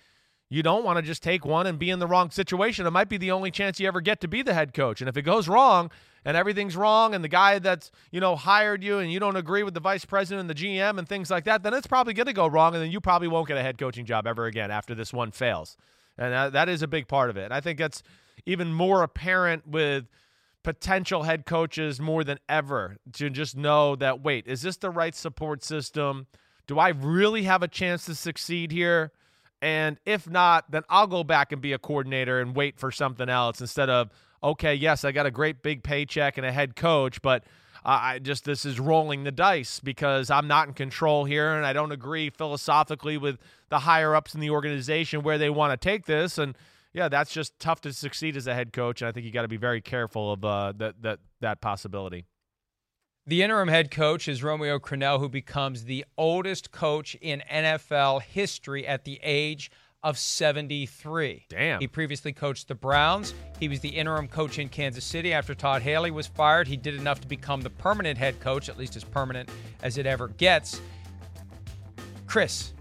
[0.50, 2.88] you don't want to just take one and be in the wrong situation.
[2.88, 5.00] It might be the only chance you ever get to be the head coach.
[5.00, 5.92] And if it goes wrong
[6.26, 9.62] and everything's wrong and the guy that's, you know, hired you and you don't agree
[9.62, 12.26] with the vice president and the GM and things like that, then it's probably going
[12.26, 14.72] to go wrong and then you probably won't get a head coaching job ever again
[14.72, 15.78] after this one fails.
[16.18, 17.44] And that, that is a big part of it.
[17.44, 18.02] And I think that's
[18.48, 20.06] even more apparent with
[20.68, 25.16] potential head coaches more than ever to just know that wait, is this the right
[25.16, 26.28] support system?
[26.68, 29.14] Do I really have a chance to succeed here?
[29.62, 33.30] And if not, then I'll go back and be a coordinator and wait for something
[33.30, 34.10] else instead of,
[34.44, 37.46] okay, yes, I got a great big paycheck and a head coach, but
[37.86, 41.72] I just this is rolling the dice because I'm not in control here and I
[41.72, 46.08] don't agree philosophically with the higher ups in the organization where they want to take
[46.08, 46.38] this.
[46.38, 46.58] And
[46.98, 49.04] yeah, that's just tough to succeed as a head coach.
[49.04, 52.26] And I think you got to be very careful of uh, that that that possibility.
[53.28, 58.88] The interim head coach is Romeo Crennel, who becomes the oldest coach in NFL history
[58.88, 59.70] at the age
[60.02, 61.46] of 73.
[61.50, 61.80] Damn.
[61.80, 63.36] He previously coached the Browns.
[63.60, 66.68] He was the interim coach in Kansas City after Todd Haley was fired.
[66.68, 69.50] He did enough to become the permanent head coach, at least as permanent
[69.84, 70.82] as it ever gets.
[72.26, 72.74] Chris,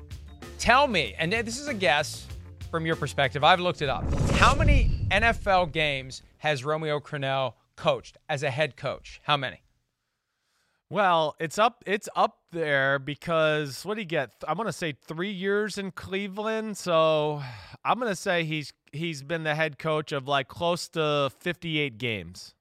[0.58, 2.26] tell me, and this is a guess
[2.66, 3.44] from your perspective.
[3.44, 4.04] I've looked it up.
[4.32, 9.20] How many NFL games has Romeo Crennel coached as a head coach?
[9.24, 9.62] How many?
[10.88, 14.30] Well, it's up it's up there because what do you get?
[14.46, 16.76] I'm gonna say three years in Cleveland.
[16.76, 17.42] So
[17.84, 22.54] I'm gonna say he's he's been the head coach of like close to 58 games.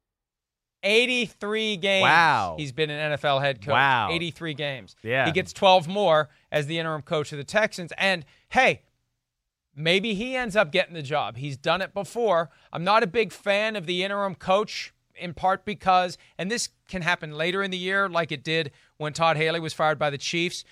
[0.86, 2.04] 83 games.
[2.04, 2.56] Wow.
[2.58, 3.74] He's been an NFL head coach.
[3.74, 4.10] Wow.
[4.12, 4.96] 83 games.
[5.02, 5.26] Yeah.
[5.26, 7.92] He gets 12 more as the interim coach of the Texans.
[7.98, 8.84] And hey,
[9.76, 11.38] maybe he ends up getting the job.
[11.38, 12.50] He's done it before.
[12.72, 17.02] I'm not a big fan of the interim coach in part because, and this can
[17.02, 20.18] happen later in the year, like it did when Todd Haley was fired by the
[20.18, 20.64] Chiefs.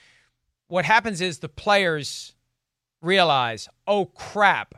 [0.67, 2.35] What happens is the players
[3.01, 4.75] realize, oh crap,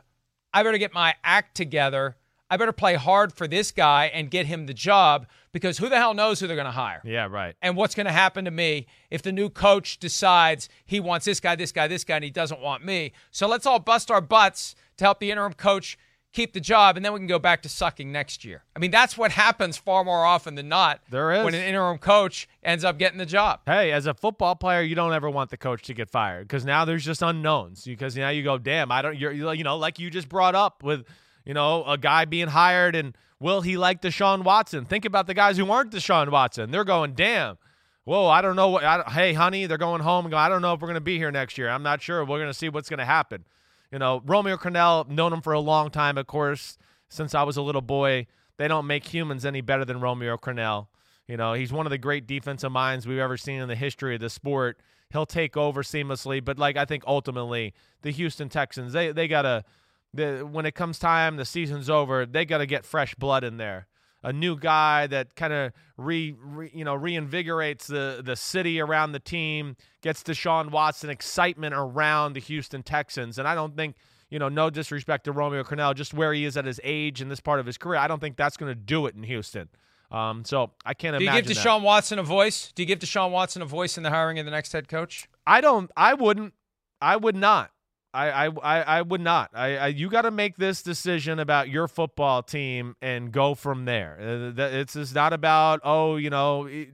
[0.52, 2.16] I better get my act together.
[2.48, 5.96] I better play hard for this guy and get him the job because who the
[5.96, 7.00] hell knows who they're going to hire?
[7.02, 7.56] Yeah, right.
[7.62, 11.40] And what's going to happen to me if the new coach decides he wants this
[11.40, 13.12] guy, this guy, this guy, and he doesn't want me?
[13.30, 15.96] So let's all bust our butts to help the interim coach
[16.34, 18.64] keep the job, and then we can go back to sucking next year.
[18.76, 21.00] I mean, that's what happens far more often than not.
[21.08, 21.42] There is.
[21.42, 23.60] when an interim coach ends up getting the job.
[23.64, 26.66] Hey, as a football player, you don't ever want the coach to get fired because
[26.66, 27.84] now there's just unknowns.
[27.84, 29.16] Because now you go, damn, I don't.
[29.16, 31.06] You're, you know, like you just brought up with,
[31.46, 34.84] you know, a guy being hired and will he like Deshaun Watson?
[34.84, 36.70] Think about the guys who aren't Deshaun Watson.
[36.70, 37.56] They're going, damn.
[38.04, 38.84] Whoa, I don't know what.
[38.84, 40.36] I hey, honey, they're going home and go.
[40.36, 41.68] I don't know if we're going to be here next year.
[41.68, 42.24] I'm not sure.
[42.24, 43.44] We're going to see what's going to happen.
[43.90, 46.78] You know, Romeo Crennel, known him for a long time, of course,
[47.08, 48.28] since I was a little boy.
[48.58, 50.86] They don't make humans any better than Romeo Crennel.
[51.26, 54.14] You know, he's one of the great defensive minds we've ever seen in the history
[54.14, 54.78] of the sport.
[55.10, 59.64] He'll take over seamlessly, but like I think ultimately the Houston Texans, they they gotta,
[60.14, 63.86] the, when it comes time, the season's over, they gotta get fresh blood in there
[64.26, 69.12] a new guy that kind of re, re, you know reinvigorates the the city around
[69.12, 73.94] the team, gets Deshaun Watson excitement around the Houston Texans, and I don't think
[74.28, 77.30] you know no disrespect to Romeo Crennel, just where he is at his age and
[77.30, 79.68] this part of his career, I don't think that's going to do it in Houston.
[80.10, 81.32] Um, so I can't imagine.
[81.32, 81.68] Do you give that.
[81.68, 82.72] Deshaun Watson a voice?
[82.74, 85.28] Do you give Deshaun Watson a voice in the hiring of the next head coach?
[85.46, 85.90] I don't.
[85.96, 86.52] I wouldn't.
[87.00, 87.70] I would not.
[88.14, 89.50] I I I, would not.
[89.54, 93.84] I, I you got to make this decision about your football team and go from
[93.84, 94.16] there.
[94.58, 96.66] Uh, It's it's not about oh you know.
[96.66, 96.90] it-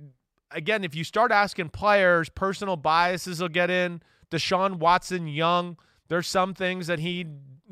[0.55, 4.03] again, if you start asking players, personal biases will get in.
[4.31, 5.79] Deshaun Watson, young.
[6.09, 7.25] There's some things that he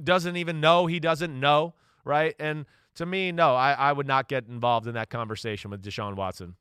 [0.03, 1.75] doesn't even know he doesn't know,
[2.05, 2.35] right?
[2.39, 6.17] And to me, no, I, I would not get involved in that conversation with Deshaun
[6.17, 6.55] Watson.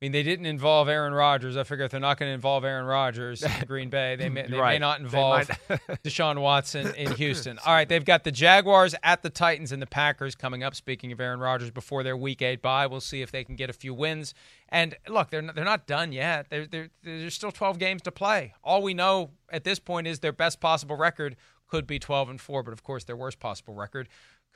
[0.00, 1.56] I mean, they didn't involve Aaron Rodgers.
[1.56, 4.42] I figure if they're not going to involve Aaron Rodgers in Green Bay, they may,
[4.42, 4.80] they may Right.
[4.80, 5.48] not They involve
[6.04, 7.58] Deshaun Watson in Houston.
[7.66, 10.76] All right, they've got the Jaguars at the Titans and the Packers coming up.
[10.76, 13.70] Speaking of Aaron Rodgers, before their Week Eight bye, we'll see if they can get
[13.70, 14.34] a few wins.
[14.68, 16.46] And look, they're not, they're not done yet.
[16.48, 18.54] They're, they're, there's still 12 games to play.
[18.62, 21.34] All we know at this point is their best possible record
[21.66, 24.08] could be 12 and four, but of course their worst possible record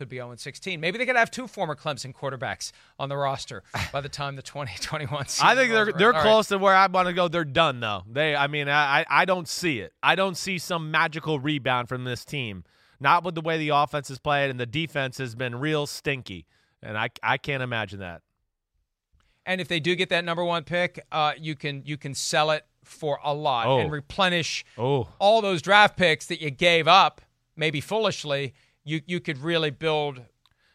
[0.03, 0.81] could be 0 and 16.
[0.81, 3.63] Maybe they could have two former Clemson quarterbacks on the roster
[3.93, 5.47] by the time the 2021 season.
[5.47, 6.09] I think they're they're.
[6.09, 6.23] All right.
[6.23, 7.29] close to where I want to go.
[7.29, 8.03] They're done though.
[8.11, 9.93] They, I mean, I I I don't see it.
[10.03, 12.65] I don't see some magical rebound from this team.
[13.01, 16.47] Not with the way the offense is played and the defense has been real stinky,
[16.83, 18.23] and I I can't imagine that.
[19.45, 22.51] And if they do get that number one pick, uh, you can you can sell
[22.51, 23.79] it for a lot Oh.
[23.79, 25.09] and replenish Oh.
[25.19, 27.21] all those draft picks that you gave up,
[27.57, 28.55] maybe foolishly.
[28.85, 30.23] You you could really build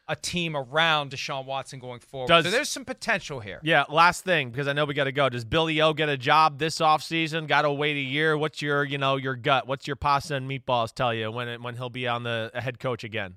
[0.10, 2.30] a team around Deshaun Watson going forward.
[2.30, 3.60] Does- so there's some potential here.
[3.64, 5.28] Yeah, last thing because I know we got to go.
[5.28, 7.48] Does Billy O get a job this offseason?
[7.48, 8.38] Got to wait a year.
[8.38, 9.68] What's your you know your gut?
[9.68, 12.80] What's your pasta and meatballs tell you when it, when he'll be on the head
[12.80, 13.36] coach again?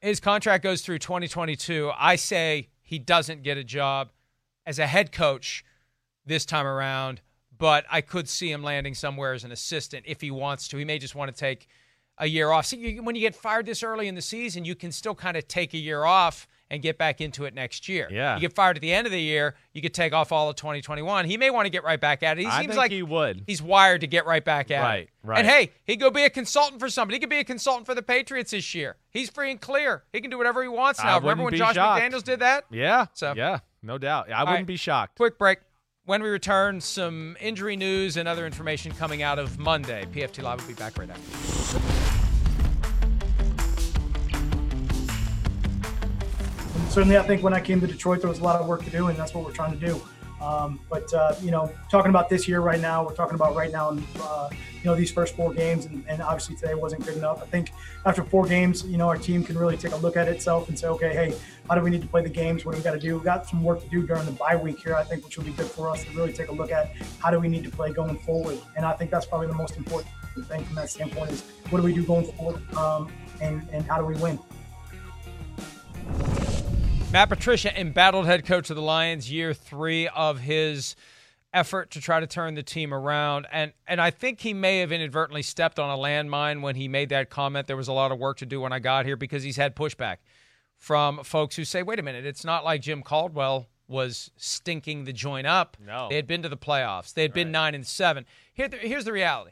[0.00, 1.90] His contract goes through 2022.
[1.98, 4.10] I say he doesn't get a job
[4.64, 5.64] as a head coach
[6.24, 7.20] this time around,
[7.56, 10.76] but I could see him landing somewhere as an assistant if he wants to.
[10.78, 11.66] He may just want to take
[12.20, 12.66] a year off.
[12.66, 15.36] See, you, when you get fired this early in the season, you can still kind
[15.36, 18.06] of take a year off and get back into it next year.
[18.12, 18.36] Yeah.
[18.36, 20.54] You get fired at the end of the year, you could take off all of
[20.54, 21.24] 2021.
[21.24, 22.44] He may want to get right back at it.
[22.44, 23.42] He seems like he would.
[23.44, 25.08] He's wired to get right back at Right, it.
[25.24, 25.38] right.
[25.40, 27.16] And hey, he could go be a consultant for somebody.
[27.16, 28.96] He could be a consultant for the Patriots this year.
[29.10, 30.04] He's free and clear.
[30.12, 31.18] He can do whatever he wants now.
[31.18, 32.02] Remember when Josh shocked.
[32.04, 32.66] McDaniels did that?
[32.70, 33.06] Yeah.
[33.14, 34.30] So- yeah, no doubt.
[34.30, 34.66] I wouldn't right.
[34.66, 35.16] be shocked.
[35.16, 35.58] Quick break.
[36.04, 40.06] When we return, some injury news and other information coming out of Monday.
[40.12, 41.99] PFT Live will be back right after.
[46.90, 48.90] Certainly, I think when I came to Detroit, there was a lot of work to
[48.90, 50.00] do, and that's what we're trying to do.
[50.40, 53.70] Um, but uh, you know, talking about this year right now, we're talking about right
[53.70, 57.16] now, and uh, you know, these first four games, and, and obviously today wasn't good
[57.16, 57.42] enough.
[57.42, 57.72] I think
[58.06, 60.78] after four games, you know, our team can really take a look at itself and
[60.78, 61.34] say, okay, hey,
[61.68, 62.64] how do we need to play the games?
[62.64, 63.14] What do we got to do?
[63.16, 65.44] We've got some work to do during the bye week here, I think, which will
[65.44, 67.70] be good for us to really take a look at how do we need to
[67.70, 68.58] play going forward.
[68.76, 70.10] And I think that's probably the most important
[70.48, 73.98] thing from that standpoint is what do we do going forward, um, and and how
[73.98, 74.38] do we win?
[77.12, 80.94] Matt Patricia, embattled head coach of the Lions, year three of his
[81.52, 83.46] effort to try to turn the team around.
[83.50, 87.08] And and I think he may have inadvertently stepped on a landmine when he made
[87.08, 87.66] that comment.
[87.66, 89.74] There was a lot of work to do when I got here because he's had
[89.74, 90.18] pushback
[90.76, 95.12] from folks who say, wait a minute, it's not like Jim Caldwell was stinking the
[95.12, 95.76] joint up.
[95.84, 96.08] No.
[96.08, 97.12] They had been to the playoffs.
[97.12, 98.24] They had been nine and seven.
[98.54, 99.50] Here, here's the reality.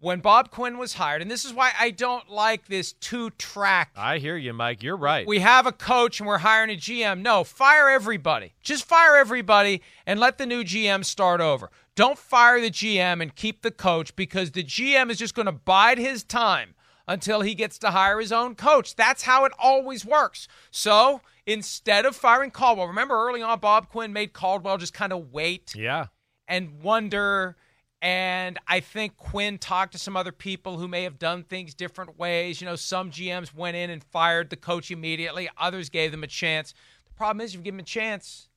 [0.00, 3.90] When Bob Quinn was hired, and this is why I don't like this two track
[3.96, 4.80] I hear you, Mike.
[4.82, 5.26] You're right.
[5.26, 7.20] we have a coach and we're hiring a GM.
[7.20, 8.54] No, fire everybody.
[8.62, 11.70] Just fire everybody and let the new GM start over.
[11.96, 15.52] Don't fire the GM and keep the coach because the GM is just going to
[15.52, 16.76] bide his time
[17.08, 18.94] until he gets to hire his own coach.
[18.94, 20.46] That's how it always works.
[20.70, 25.32] So instead of firing Caldwell, remember early on, Bob Quinn made Caldwell just kind of
[25.32, 26.06] wait yeah.
[26.46, 27.56] and wonder.
[28.00, 32.16] And I think Quinn talked to some other people who may have done things different
[32.18, 32.60] ways.
[32.60, 36.28] You know, some GMs went in and fired the coach immediately, others gave them a
[36.28, 36.74] chance.
[37.06, 38.48] The problem is, if you give them a chance,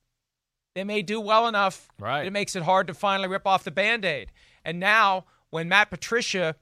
[0.74, 2.24] they may do well enough Right.
[2.24, 4.30] it makes it hard to finally rip off the band aid.
[4.64, 6.54] And now, when Matt Patricia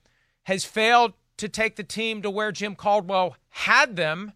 [0.45, 4.33] has failed to take the team to where Jim Caldwell had them,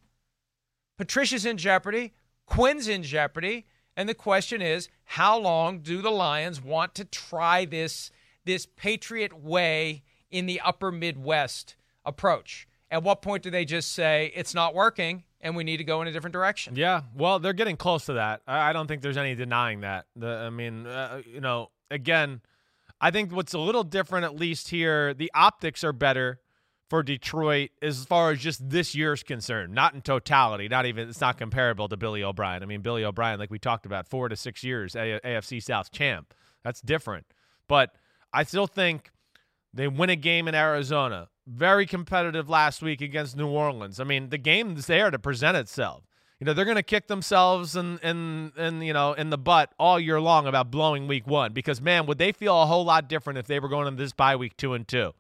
[0.99, 2.13] Patricia's in jeopardy,
[2.47, 3.67] Quinn's in jeopardy,
[3.97, 8.11] and the question is, how long do the Lions want to try this
[8.45, 12.69] this Patriot way in the upper Midwest approach?
[12.91, 16.01] At what point do they just say it's not working and we need to go
[16.03, 16.77] in a different direction?
[16.77, 18.43] Yeah, well, they're getting close to that.
[18.47, 20.07] I, don't think there's any denying that.
[20.17, 22.41] The, I mean, uh, you know, again,
[23.01, 26.41] I think what's a little different, at least here, the optics are better
[26.89, 30.69] for Detroit as far as just this year's concerned, not in totality.
[30.69, 32.63] Not even it's not comparable to Billy O'Brien.
[32.63, 36.35] I mean, Billy O'Brien, like we talked about, four to six years AFC South champ.
[36.63, 37.27] That's different.
[37.69, 37.95] But
[38.35, 39.13] I still think
[39.73, 41.29] they win a game in Arizona.
[41.47, 44.01] Very competitive last week against New Orleans.
[44.01, 46.05] I mean, the game is there to present itself.
[46.41, 49.73] You know, they're going to kick themselves in, in, in, you know, in the butt
[49.79, 53.09] all year long about blowing week one because, man, would they feel a whole lot
[53.09, 55.13] different if they were going into this bye week two and two?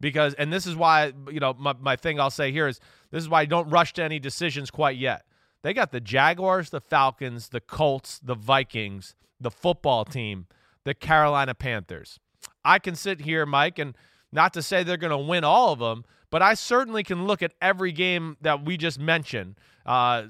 [0.00, 2.78] Because, and this is why, you know, my, my thing I'll say here is
[3.10, 5.24] this is why I don't rush to any decisions quite yet.
[5.62, 10.46] They got the Jaguars, the Falcons, the Colts, the Vikings, the football team,
[10.84, 12.18] the Carolina Panthers.
[12.64, 13.94] I can sit here, Mike, and–
[14.32, 17.42] not to say they're going to win all of them, but I certainly can look
[17.42, 19.56] at every game that we just mentioned.
[19.84, 20.24] Uh,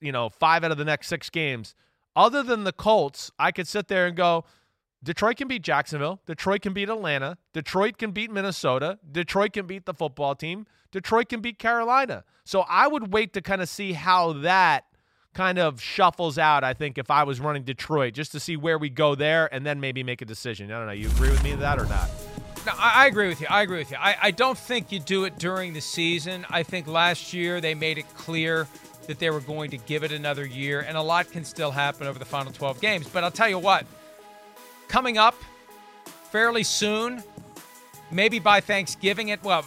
[0.00, 1.74] you know, five out of the next six games.
[2.14, 4.44] Other than the Colts, I could sit there and go,
[5.02, 6.20] Detroit can beat Jacksonville.
[6.26, 7.38] Detroit can beat Atlanta.
[7.52, 8.98] Detroit can beat Minnesota.
[9.10, 10.66] Detroit can beat the football team.
[10.90, 12.24] Detroit can beat Carolina.
[12.44, 14.84] So I would wait to kind of see how that
[15.36, 18.78] kind of shuffles out, I think, if I was running Detroit, just to see where
[18.78, 20.72] we go there and then maybe make a decision.
[20.72, 20.92] I don't know.
[20.92, 22.08] You agree with me with that or not?
[22.64, 23.46] No, I, I, agree with you.
[23.50, 23.98] I agree with you.
[24.00, 26.46] I, I don't think you do it during the season.
[26.48, 28.66] I think last year they made it clear
[29.08, 32.06] that they were going to give it another year, and a lot can still happen
[32.06, 33.06] over the final 12 games.
[33.06, 33.84] But I'll tell you what,
[34.88, 35.36] coming up
[36.32, 37.22] fairly soon,
[38.10, 39.62] maybe by Thanksgiving, it well,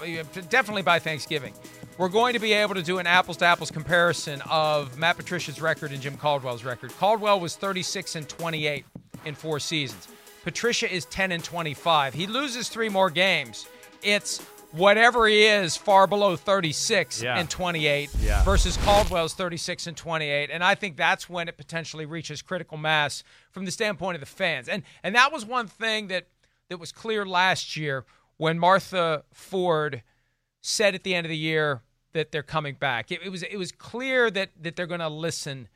[0.49, 1.53] definitely by Thanksgiving,
[1.99, 5.59] we're going to be able to do an apples to apples comparison of Matt Patricia's
[5.59, 6.91] record and Jim Caldwell's record.
[6.97, 8.85] Caldwell was 36 and 28
[9.25, 10.07] in four seasons.
[10.45, 12.13] Patricia is 10 and 25.
[12.13, 13.67] He loses three more games.
[14.01, 14.41] It's
[14.71, 17.37] whatever he is far below 36 yeah.
[17.37, 18.45] and 28 yeah.
[18.45, 23.23] versus Caldwell's 36 and 28 and I think that's when it potentially reaches critical mass
[23.49, 26.27] from the standpoint of the fans and and that was one thing that
[26.69, 28.05] that was clear last year
[28.37, 30.03] when Martha Ford
[30.61, 31.81] said at the end of the year
[32.13, 35.09] that they're coming back it, it was it was clear that that they're going to
[35.09, 35.67] listen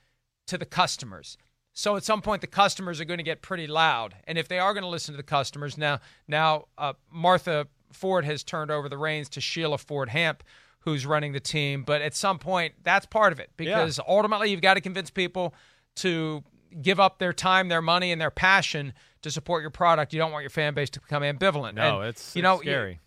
[0.47, 1.37] to the customers
[1.73, 4.59] so at some point, the customers are going to get pretty loud, and if they
[4.59, 8.87] are going to listen to the customers, now now uh, Martha Ford has turned over
[8.87, 10.43] the reins to Sheila Ford Hamp,
[10.81, 11.83] who's running the team.
[11.83, 14.03] But at some point, that's part of it because yeah.
[14.07, 15.55] ultimately, you've got to convince people
[15.97, 16.43] to
[16.79, 20.13] give up their time, their money, and their passion to support your product.
[20.13, 21.73] You don't want your fan base to become ambivalent.
[21.73, 22.99] No, and, it's you know scary.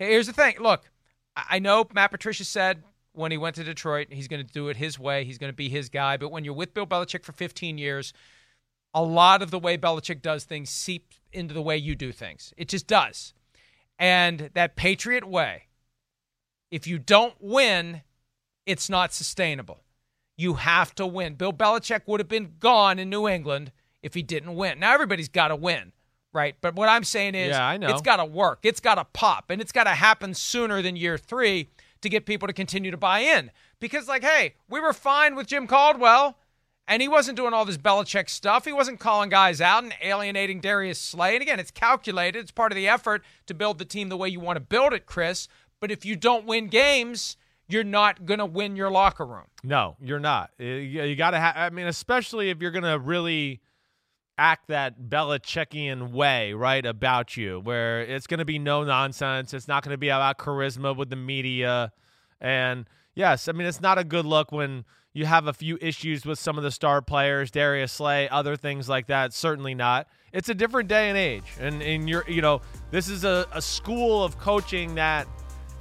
[0.00, 0.56] here's the thing.
[0.58, 0.82] Look,
[1.36, 2.82] I know Matt Patricia said
[3.12, 4.08] when he went to Detroit.
[4.10, 5.24] He's going to do it his way.
[5.24, 6.16] He's going to be his guy.
[6.16, 8.12] But when you're with Bill Belichick for 15 years,
[8.92, 12.52] a lot of the way Belichick does things seeps into the way you do things.
[12.56, 13.34] It just does.
[13.98, 15.64] And that Patriot way,
[16.70, 18.02] if you don't win,
[18.66, 19.80] it's not sustainable.
[20.36, 21.34] You have to win.
[21.34, 23.72] Bill Belichick would have been gone in New England
[24.02, 24.80] if he didn't win.
[24.80, 25.92] Now everybody's got to win,
[26.34, 26.56] right?
[26.60, 27.88] But what I'm saying is, yeah, I know.
[27.88, 28.60] it's got to work.
[28.62, 31.70] It's got to pop, and it's got to happen sooner than year three
[32.02, 33.50] to get people to continue to buy in.
[33.80, 36.36] Because, like, hey, we were fine with Jim Caldwell,
[36.86, 38.64] and he wasn't doing all this Belichick stuff.
[38.64, 41.34] He wasn't calling guys out and alienating Darius Slay.
[41.34, 44.28] And again, it's calculated, it's part of the effort to build the team the way
[44.28, 45.48] you want to build it, Chris.
[45.80, 47.36] But if you don't win games,
[47.68, 49.46] you're not going to win your locker room.
[49.62, 50.50] No, you're not.
[50.58, 53.60] You, got to have, I mean, especially if you're going to really
[54.38, 59.54] act that Belichickian way, right, about you, where it's going to be no nonsense.
[59.54, 61.92] It's not going to be about charisma with the media.
[62.40, 66.26] And yes, I mean, it's not a good look when you have a few issues
[66.26, 69.32] with some of the star players, Darius Slay, other things like that.
[69.32, 70.08] Certainly not.
[70.32, 71.44] It's a different day and age.
[71.60, 72.60] And, and you're, you know,
[72.90, 75.28] this is a, a school of coaching that,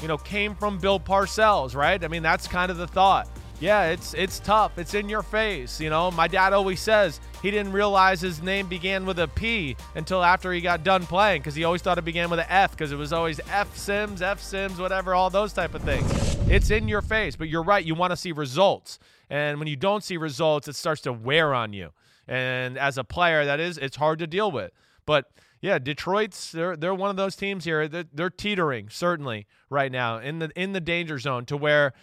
[0.02, 2.04] you know, came from Bill Parcells, right?
[2.04, 3.28] I mean, that's kind of the thought
[3.64, 4.78] yeah, it's it's tough.
[4.78, 5.80] It's in your face.
[5.80, 9.78] You know, my dad always says he didn't realize his name began with a P
[9.96, 12.72] until after he got done playing because he always thought it began with an F
[12.72, 16.12] because it was always F Sims, F Sims, whatever, all those type of things.
[16.50, 17.86] It's in your face, but you're right.
[17.86, 19.00] You want to see results,
[19.30, 21.92] and when you don't see results, it starts to wear on you.
[22.28, 24.72] And as a player, that is, it's hard to deal with.
[25.06, 27.88] But yeah, Detroit's they're they're one of those teams here.
[27.88, 31.94] They're, they're teetering certainly right now in the in the danger zone to where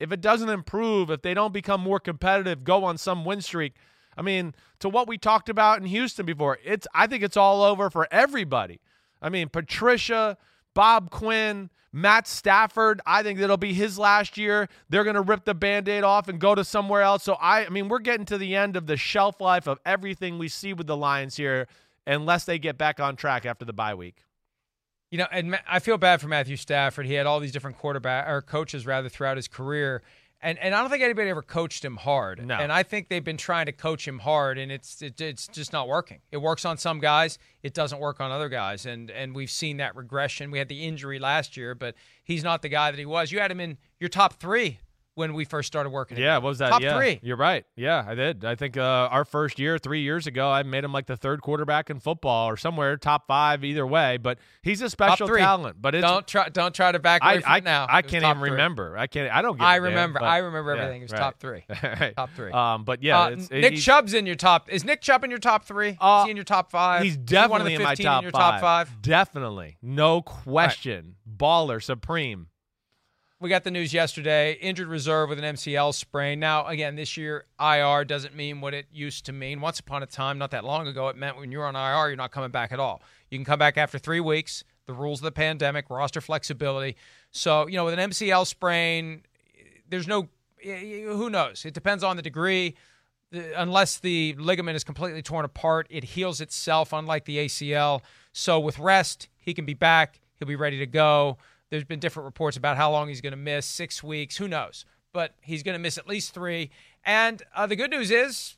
[0.00, 3.74] if it doesn't improve, if they don't become more competitive, go on some win streak,
[4.16, 7.62] I mean, to what we talked about in Houston before, it's I think it's all
[7.62, 8.80] over for everybody.
[9.22, 10.36] I mean, Patricia,
[10.74, 14.68] Bob Quinn, Matt Stafford, I think it'll be his last year.
[14.88, 17.22] They're going to rip the band-aid off and go to somewhere else.
[17.22, 20.38] So I I mean, we're getting to the end of the shelf life of everything
[20.38, 21.68] we see with the Lions here
[22.06, 24.24] unless they get back on track after the bye week.
[25.10, 27.06] You know, and I feel bad for Matthew Stafford.
[27.06, 30.02] He had all these different quarterback or coaches rather throughout his career.
[30.40, 32.46] And, and I don't think anybody ever coached him hard.
[32.46, 32.54] No.
[32.54, 35.72] And I think they've been trying to coach him hard, and it's it, it's just
[35.72, 36.20] not working.
[36.30, 39.78] It works on some guys, it doesn't work on other guys, and and we've seen
[39.78, 40.52] that regression.
[40.52, 43.32] We had the injury last year, but he's not the guy that he was.
[43.32, 44.78] You had him in your top three
[45.18, 46.16] when we first started working.
[46.16, 46.70] Yeah, what was that?
[46.70, 47.18] Top yeah, three.
[47.22, 47.66] You're right.
[47.76, 48.44] Yeah, I did.
[48.44, 51.42] I think uh, our first year, three years ago, I made him like the third
[51.42, 54.16] quarterback in football or somewhere top five either way.
[54.16, 55.76] But he's a special talent.
[55.82, 57.86] But it's don't try don't try to back I I, now.
[57.88, 58.50] I can't even three.
[58.50, 58.96] remember.
[58.96, 59.30] I can't.
[59.30, 59.56] I don't.
[59.56, 60.20] Give I a damn, remember.
[60.20, 61.02] but- I remember yeah, everything.
[61.02, 61.18] It was right.
[61.18, 61.64] top three.
[61.82, 62.14] Right.
[62.14, 62.52] Top three.
[62.52, 64.70] Um, but yeah, Uh, it's, Nick Chubb's in your top.
[64.70, 65.96] Is Nick Chubb in your top three?
[66.00, 67.02] Uh, is he in your top five?
[67.02, 68.52] He's he definitely one of the in my 15 top in your five.
[68.52, 69.02] top five.
[69.02, 71.16] Definitely, no question.
[71.28, 72.48] Baller, supreme.
[73.40, 74.54] We got the news yesterday.
[74.54, 76.40] Injured reserve with an MCL sprain.
[76.40, 79.60] Now, again, this year IR doesn't mean what it used to mean.
[79.60, 82.16] Once upon a time, not that long ago, it meant when you're on IR, you're
[82.16, 83.00] not coming back at all.
[83.30, 84.64] You can come back after three weeks.
[84.86, 86.96] The rules of the pandemic, roster flexibility.
[87.30, 89.22] So, you know, with an MCL sprain,
[89.88, 90.28] there's no.
[90.64, 91.64] Who knows?
[91.64, 92.74] It depends on the degree.
[93.30, 98.00] Unless the ligament is completely torn apart, it heals itself, unlike the ACL.
[98.32, 100.18] So, with rest, he can be back.
[100.34, 101.38] He'll be ready to go.
[101.70, 104.36] There's been different reports about how long he's going to miss six weeks.
[104.38, 104.84] Who knows?
[105.12, 106.70] But he's going to miss at least three.
[107.04, 108.56] And uh, the good news is,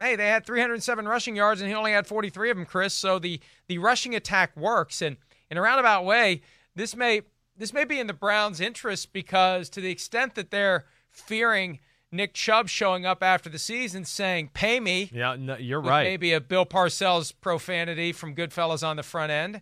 [0.00, 2.94] hey, they had 307 rushing yards and he only had 43 of them, Chris.
[2.94, 5.00] So the the rushing attack works.
[5.02, 5.16] And
[5.50, 6.42] in a roundabout way,
[6.74, 7.22] this may
[7.56, 11.78] this may be in the Browns' interest because to the extent that they're fearing
[12.10, 16.04] Nick Chubb showing up after the season saying, "Pay me," Yeah, no, you're right.
[16.04, 19.60] maybe a Bill Parcells profanity from Goodfellas on the front end,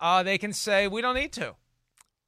[0.00, 1.54] uh, they can say, "We don't need to."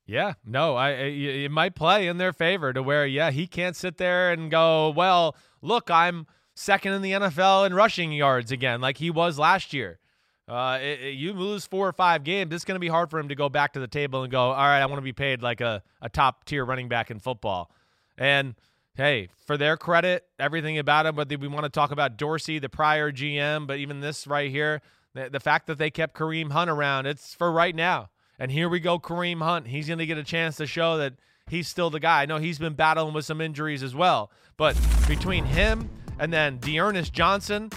[0.07, 3.97] Yeah, no, I, it might play in their favor to where yeah he can't sit
[3.97, 8.99] there and go well look I'm second in the NFL in rushing yards again like
[8.99, 9.99] he was last year.
[10.47, 13.19] Uh, it, it- you lose four or five games, it's going to be hard for
[13.19, 15.15] him to go back to the table and go all right I want to be
[15.15, 17.71] paid like a a top tier running back in football.
[18.19, 18.55] And
[18.97, 21.17] hey, for their credit, everything about him.
[21.17, 24.83] Whether we want to talk about Dorsey, the prior GM, but even this right here,
[25.15, 28.11] the, the fact that they kept Kareem Hunt around, it's for right now.
[28.39, 29.69] And here we go, Kareem Hunt.
[29.69, 31.15] He's going to get a chance to show that
[31.49, 32.23] he's still the guy.
[32.23, 34.77] I know he's been battling with some injuries as well, but
[35.07, 37.71] between him and then D'Ernest Johnson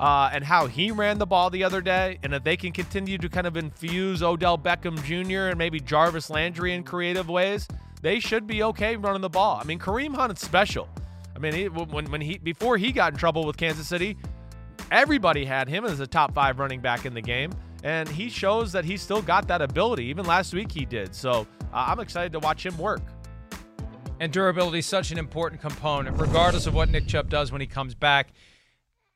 [0.00, 3.18] uh, and how he ran the ball the other day, and if they can continue
[3.18, 5.50] to kind of infuse Odell Beckham Jr.
[5.50, 7.68] and maybe Jarvis Landry in creative ways,
[8.02, 9.58] they should be okay running the ball.
[9.60, 10.88] I mean, Kareem Hunt is special.
[11.34, 14.16] I mean, he, when when he before he got in trouble with Kansas City,
[14.90, 17.50] everybody had him as a top five running back in the game,
[17.84, 20.06] and he shows that he's still got that ability.
[20.06, 21.14] Even last week he did.
[21.14, 23.02] So uh, I'm excited to watch him work.
[24.18, 27.66] And durability is such an important component, regardless of what Nick Chubb does when he
[27.66, 28.32] comes back.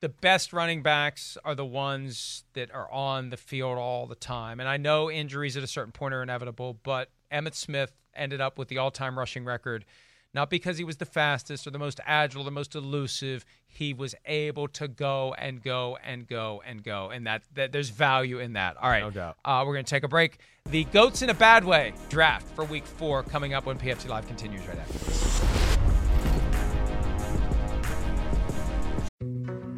[0.01, 4.61] The best running backs are the ones that are on the field all the time.
[4.61, 8.59] And I know injuries at a certain point are inevitable, but Emmitt Smith ended up
[8.59, 9.87] with the all time rushing record,
[10.35, 13.45] not because he was the fastest or the most agile, the most elusive.
[13.67, 17.11] He was able to go and go and go and go.
[17.11, 18.77] And that, that there's value in that.
[18.77, 19.03] All right.
[19.03, 19.37] No doubt.
[19.45, 20.39] Uh, we're going to take a break.
[20.67, 24.27] The Goats in a Bad Way draft for week four coming up when PFT Live
[24.27, 25.78] continues right after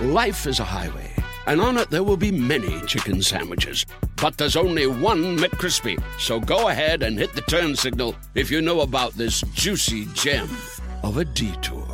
[0.00, 1.14] Life is a highway,
[1.46, 3.86] and on it there will be many chicken sandwiches.
[4.16, 6.02] But there's only one McCrispy.
[6.18, 10.48] So go ahead and hit the turn signal if you know about this juicy gem
[11.04, 11.86] of a detour.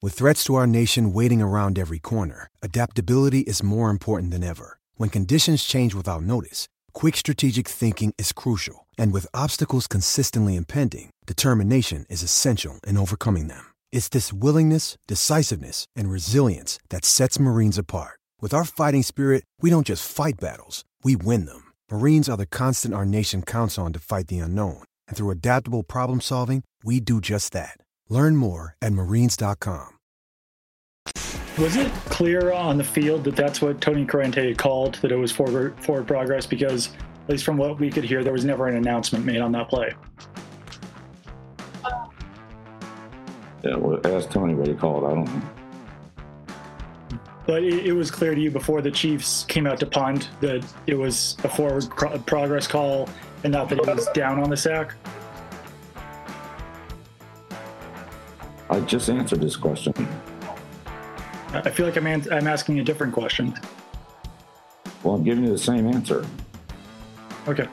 [0.00, 4.78] With threats to our nation waiting around every corner, adaptability is more important than ever.
[4.94, 8.86] When conditions change without notice, quick strategic thinking is crucial.
[8.96, 13.71] And with obstacles consistently impending, determination is essential in overcoming them.
[13.92, 18.18] It's this willingness, decisiveness, and resilience that sets Marines apart.
[18.40, 21.72] With our fighting spirit, we don't just fight battles, we win them.
[21.90, 24.82] Marines are the constant our nation counts on to fight the unknown.
[25.06, 27.76] And through adaptable problem solving, we do just that.
[28.08, 29.90] Learn more at marines.com.
[31.58, 35.16] Was it clear on the field that that's what Tony Corrente had called, that it
[35.16, 36.46] was forward, forward progress?
[36.46, 36.88] Because,
[37.24, 39.68] at least from what we could hear, there was never an announcement made on that
[39.68, 39.92] play.
[43.62, 45.04] Yeah, well, ask Tony what he called.
[45.04, 45.42] I don't know.
[47.46, 50.64] But it, it was clear to you before the Chiefs came out to punt that
[50.86, 53.08] it was a forward pro- progress call
[53.44, 54.94] and not that it was down on the sack.
[58.70, 59.92] I just answered this question.
[61.52, 63.54] I feel like I'm, an- I'm asking a different question.
[65.02, 66.24] Well, I'm giving you the same answer.
[67.48, 67.66] Okay.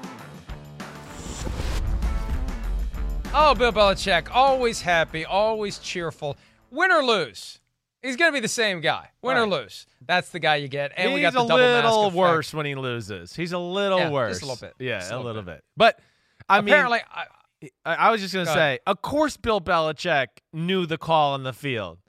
[3.41, 6.35] Oh, Bill Belichick, always happy, always cheerful.
[6.71, 7.61] Win or lose,
[8.01, 9.11] he's going to be the same guy.
[9.21, 10.91] Win or lose, that's the guy you get.
[10.97, 13.33] And we got the a double little worse when he loses.
[13.33, 14.39] He's a little Yeah, worse.
[14.39, 14.73] just a little bit.
[14.85, 15.63] Yeah, a little, little bit.
[15.77, 15.99] But
[16.49, 17.23] I mean, Apparently, I,
[17.85, 18.79] I, I was just gonna say, ahead.
[18.85, 21.99] of course, Bill Belichick knew the call on the field.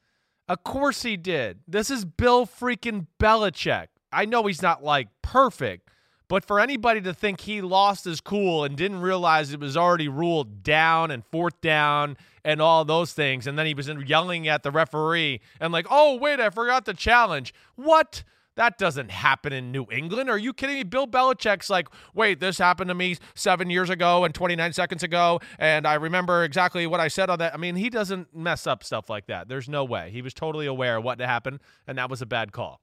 [0.49, 1.61] Of course he did.
[1.69, 3.87] This is Bill freaking Belichick.
[4.13, 5.90] I know he's not like perfect,
[6.31, 10.09] but for anybody to think he lost his cool and didn't realize it was already
[10.09, 14.63] ruled down and fourth down and all those things, and then he was yelling at
[14.63, 17.53] the referee and like, oh wait, I forgot the challenge.
[17.75, 18.23] What?
[18.55, 20.31] That doesn't happen in New England.
[20.31, 20.85] Are you kidding me?
[20.85, 25.41] Bill Belichick's like, wait, this happened to me seven years ago and 29 seconds ago,
[25.59, 27.55] and I remember exactly what I said on that.
[27.55, 29.49] I mean, he doesn't mess up stuff like that.
[29.49, 30.11] There's no way.
[30.13, 31.59] He was totally aware of what happened,
[31.89, 32.81] and that was a bad call.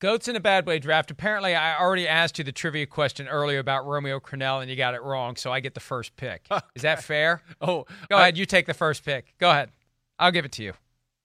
[0.00, 1.10] Goats in a bad way draft.
[1.10, 4.94] Apparently, I already asked you the trivia question earlier about Romeo Crennel, and you got
[4.94, 6.46] it wrong, so I get the first pick.
[6.74, 7.42] Is that fair?
[7.60, 8.38] Oh, Go I- ahead.
[8.38, 9.34] You take the first pick.
[9.38, 9.70] Go ahead.
[10.18, 10.72] I'll give it to you.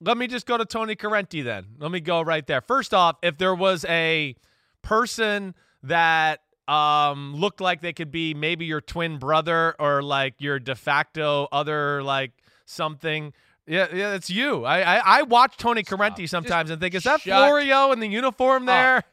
[0.02, 1.68] Let me just go to Tony Corrente then.
[1.80, 2.60] Let me go right there.
[2.62, 4.36] First off, if there was a
[4.82, 10.58] person that um looked like they could be maybe your twin brother or like your
[10.60, 12.32] de facto other like
[12.66, 13.32] something
[13.68, 14.64] yeah, yeah, it's you.
[14.66, 18.08] I I, I watch Tony Corrente sometimes and think, is that shut- Florio in the
[18.08, 19.04] uniform there?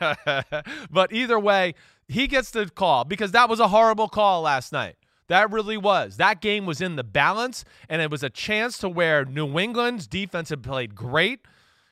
[0.90, 1.74] but either way,
[2.06, 4.96] he gets the call because that was a horrible call last night.
[5.28, 6.16] That really was.
[6.16, 10.06] That game was in the balance, and it was a chance to where New England's
[10.06, 11.40] defense had played great,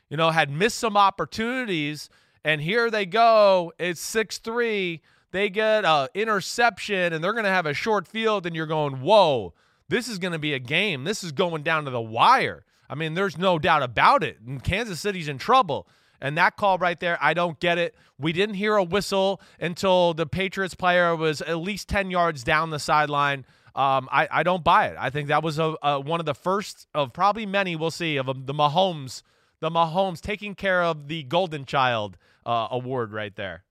[0.08, 2.08] you know, had missed some opportunities,
[2.44, 3.72] and here they go.
[3.78, 5.02] It's 6 3.
[5.32, 9.02] They get a interception, and they're going to have a short field, and you're going,
[9.02, 9.52] whoa,
[9.88, 11.04] this is going to be a game.
[11.04, 12.64] This is going down to the wire.
[12.88, 14.38] I mean, there's no doubt about it.
[14.46, 15.88] And Kansas City's in trouble.
[16.20, 17.94] And that call right there, I don't get it.
[18.18, 22.70] We didn't hear a whistle until the Patriots player was at least 10 yards down
[22.70, 23.44] the sideline.
[23.74, 24.96] Um, I, I don't buy it.
[24.98, 28.16] I think that was a, a, one of the first of probably many we'll see
[28.16, 29.22] of um, the Mahomes,
[29.60, 32.16] the Mahomes taking care of the Golden Child
[32.46, 33.65] uh, award right there.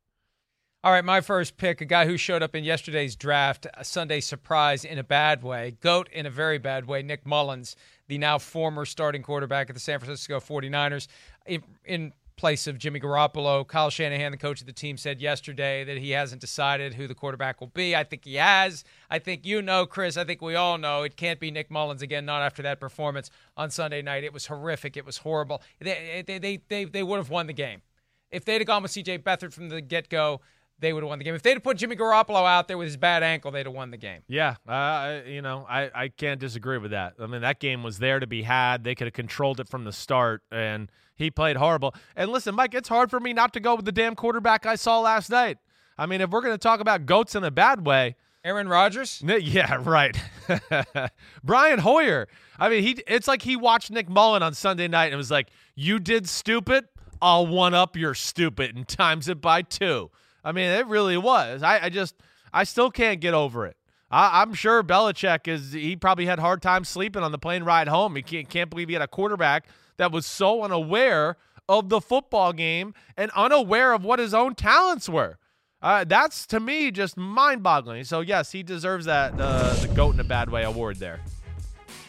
[0.86, 4.19] All right, my first pick, a guy who showed up in yesterday's draft, a Sunday
[4.19, 7.75] surprise in a bad way, GOAT in a very bad way, Nick Mullens,
[8.07, 11.07] the now former starting quarterback of the San Francisco 49ers,
[11.47, 13.67] in, in place of Jimmy Garoppolo.
[13.67, 17.15] Kyle Shanahan, the coach of the team, said yesterday that he hasn't decided who the
[17.15, 17.95] quarterback will be.
[17.95, 18.83] I think he has.
[19.09, 20.17] I think you know, Chris.
[20.17, 23.31] I think we all know it can't be Nick Mullens again, not after that performance
[23.57, 24.23] on Sunday night.
[24.23, 24.97] It was horrific.
[24.97, 25.63] It was horrible.
[25.79, 27.81] They, they, they, they, they would have won the game.
[28.29, 30.41] If they'd have gone with CJ Beathard from the get go,
[30.80, 31.36] they would have won the game.
[31.36, 33.91] If they'd have put Jimmy Garoppolo out there with his bad ankle, they'd have won
[33.91, 34.21] the game.
[34.28, 37.13] Yeah, uh, you know, I, I can't disagree with that.
[37.19, 38.84] I mean, that game was there to be had.
[38.84, 41.93] They could have controlled it from the start, and he played horrible.
[42.15, 44.76] And listen, Mike, it's hard for me not to go with the damn quarterback I
[44.76, 45.57] saw last night.
[45.97, 49.23] I mean, if we're going to talk about goats in a bad way, Aaron Rodgers?
[49.26, 50.15] Yeah, right.
[51.43, 52.28] Brian Hoyer.
[52.59, 55.47] I mean, he it's like he watched Nick Mullen on Sunday night and was like,
[55.73, 56.86] "You did stupid.
[57.21, 60.11] I'll one up your stupid and times it by two.
[60.45, 61.61] I mean, it really was.
[61.63, 62.15] I, I just
[62.53, 63.75] I still can't get over it.
[64.09, 67.87] I, I'm sure Belichick is he probably had hard time sleeping on the plane ride
[67.89, 68.15] home.
[68.15, 69.65] He can't, can't believe he had a quarterback
[69.97, 71.35] that was so unaware
[71.67, 75.37] of the football game and unaware of what his own talents were.
[75.81, 78.03] Uh, that's to me just mind-boggling.
[78.05, 81.19] So yes, he deserves that uh, the goat in a bad way award there.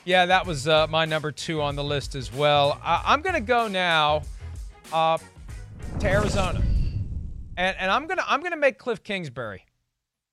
[0.04, 2.78] Yeah, that was uh, my number two on the list as well.
[2.84, 4.22] I- I'm going to go now
[4.92, 5.18] uh,
[6.00, 6.62] to Arizona,
[7.56, 9.64] and and I'm gonna I'm gonna make Cliff Kingsbury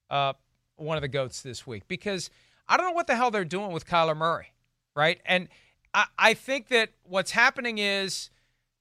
[0.10, 0.34] uh,
[0.76, 2.30] one of the goats this week because
[2.68, 4.54] I don't know what the hell they're doing with Kyler Murray,
[4.96, 5.20] right?
[5.26, 5.50] And
[5.94, 8.30] I, I think that what's happening is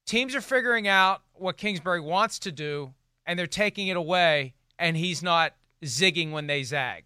[0.06, 2.94] teams are figuring out what Kingsbury wants to do,
[3.26, 7.04] and they're taking it away, and he's not zigging when they zag,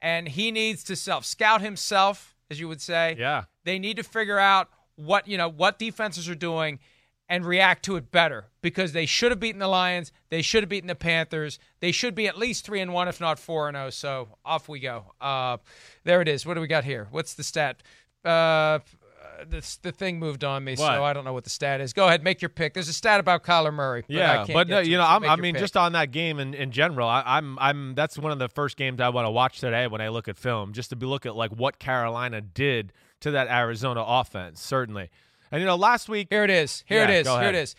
[0.00, 3.16] and he needs to self scout himself, as you would say.
[3.18, 3.44] Yeah.
[3.64, 6.78] They need to figure out what you know what defenses are doing
[7.28, 10.12] and react to it better because they should have beaten the Lions.
[10.28, 11.58] They should have beaten the Panthers.
[11.80, 13.90] They should be at least three and one, if not four and zero.
[13.90, 15.12] So off we go.
[15.20, 15.56] Uh,
[16.04, 16.46] there it is.
[16.46, 17.08] What do we got here?
[17.10, 17.82] What's the stat?
[18.24, 18.78] Uh,
[19.48, 20.78] the, the thing moved on me, What?
[20.94, 21.92] so I don't know what the stat is.
[21.92, 22.72] Go ahead, make your pick.
[22.74, 24.04] There's a stat about Kyler Murray.
[24.08, 25.60] But I Yeah, can't but no, you know, so I mean, pick.
[25.60, 28.76] just on that game in, in general, I, I'm I'm that's one of the first
[28.76, 31.26] games I want to watch today when I look at film, just to be look
[31.26, 35.10] at like what Carolina did to that Arizona offense, certainly.
[35.50, 36.82] And you know, last week here it is.
[36.86, 37.26] Here it Yeah, is.
[37.26, 37.74] go Here it is.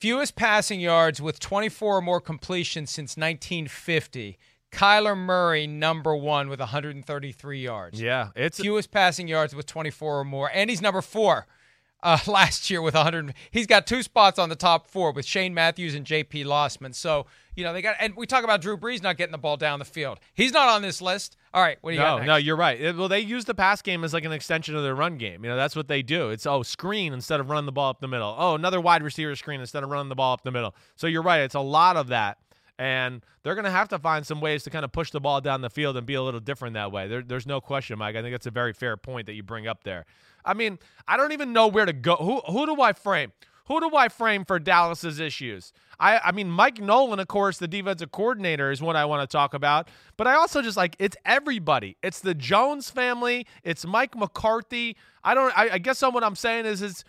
[0.00, 4.38] Fewest passing yards with 24 or more completions since 1950.
[4.70, 8.00] Kyler Murray, number one, with 133 yards.
[8.00, 11.46] Yeah, it's fewest passing yards with 24 or more, and he's number four
[12.02, 13.32] uh, last year with 100.
[13.50, 16.44] He's got two spots on the top four with Shane Matthews and J.P.
[16.44, 16.94] Losman.
[16.94, 17.26] So
[17.58, 19.80] you know they got, and we talk about Drew Brees not getting the ball down
[19.80, 20.20] the field.
[20.32, 21.36] He's not on this list.
[21.52, 22.16] All right, what do you no, got?
[22.18, 22.26] Next?
[22.28, 22.80] No, you're right.
[22.80, 25.42] It, well, they use the pass game as like an extension of their run game.
[25.42, 26.30] You know, that's what they do.
[26.30, 28.32] It's oh screen instead of running the ball up the middle.
[28.38, 30.72] Oh, another wide receiver screen instead of running the ball up the middle.
[30.94, 31.40] So you're right.
[31.40, 32.38] It's a lot of that.
[32.78, 35.40] And they're going to have to find some ways to kind of push the ball
[35.40, 37.08] down the field and be a little different that way.
[37.08, 38.14] There, there's no question, Mike.
[38.14, 40.06] I think that's a very fair point that you bring up there.
[40.44, 40.78] I mean,
[41.08, 42.14] I don't even know where to go.
[42.14, 43.32] Who, who do I frame?
[43.68, 45.72] Who do I frame for Dallas's issues?
[46.00, 49.32] I, I mean, Mike Nolan, of course, the defensive coordinator, is what I want to
[49.32, 49.88] talk about.
[50.16, 51.96] But I also just like it's everybody.
[52.02, 53.46] It's the Jones family.
[53.62, 54.96] It's Mike McCarthy.
[55.22, 55.56] I don't.
[55.56, 57.04] I, I guess what I'm saying is, is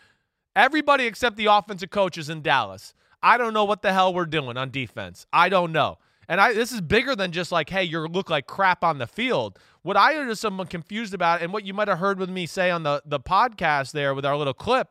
[0.56, 2.94] everybody except the offensive coaches in Dallas.
[3.22, 5.26] I don't know what the hell we're doing on defense.
[5.32, 5.98] I don't know.
[6.28, 9.08] And I this is bigger than just like, hey, you look like crap on the
[9.08, 9.58] field.
[9.82, 12.70] What I just am confused about, and what you might have heard with me say
[12.70, 14.90] on the the podcast there with our little clip,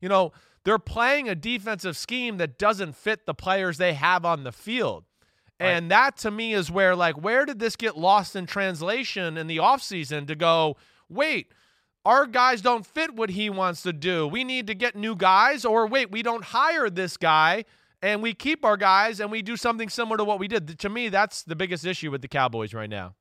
[0.00, 0.32] you know,
[0.68, 5.04] they're playing a defensive scheme that doesn't fit the players they have on the field.
[5.58, 5.88] And right.
[5.88, 9.56] that to me is where like where did this get lost in translation in the
[9.56, 10.76] offseason to go,
[11.08, 11.52] wait,
[12.04, 14.28] our guys don't fit what he wants to do.
[14.28, 17.64] We need to get new guys, or wait, we don't hire this guy
[18.02, 20.78] and we keep our guys and we do something similar to what we did.
[20.80, 23.14] To me, that's the biggest issue with the Cowboys right now.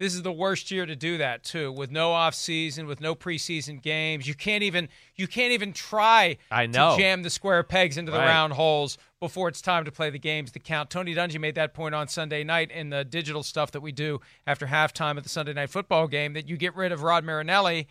[0.00, 3.14] This is the worst year to do that too, with no off season, with no
[3.14, 4.26] preseason games.
[4.26, 6.96] You can't even you can't even try I know.
[6.96, 8.24] to jam the square pegs into the right.
[8.24, 10.88] round holes before it's time to play the games that count.
[10.88, 14.22] Tony Dungy made that point on Sunday night in the digital stuff that we do
[14.46, 17.86] after halftime at the Sunday night football game that you get rid of Rod Marinelli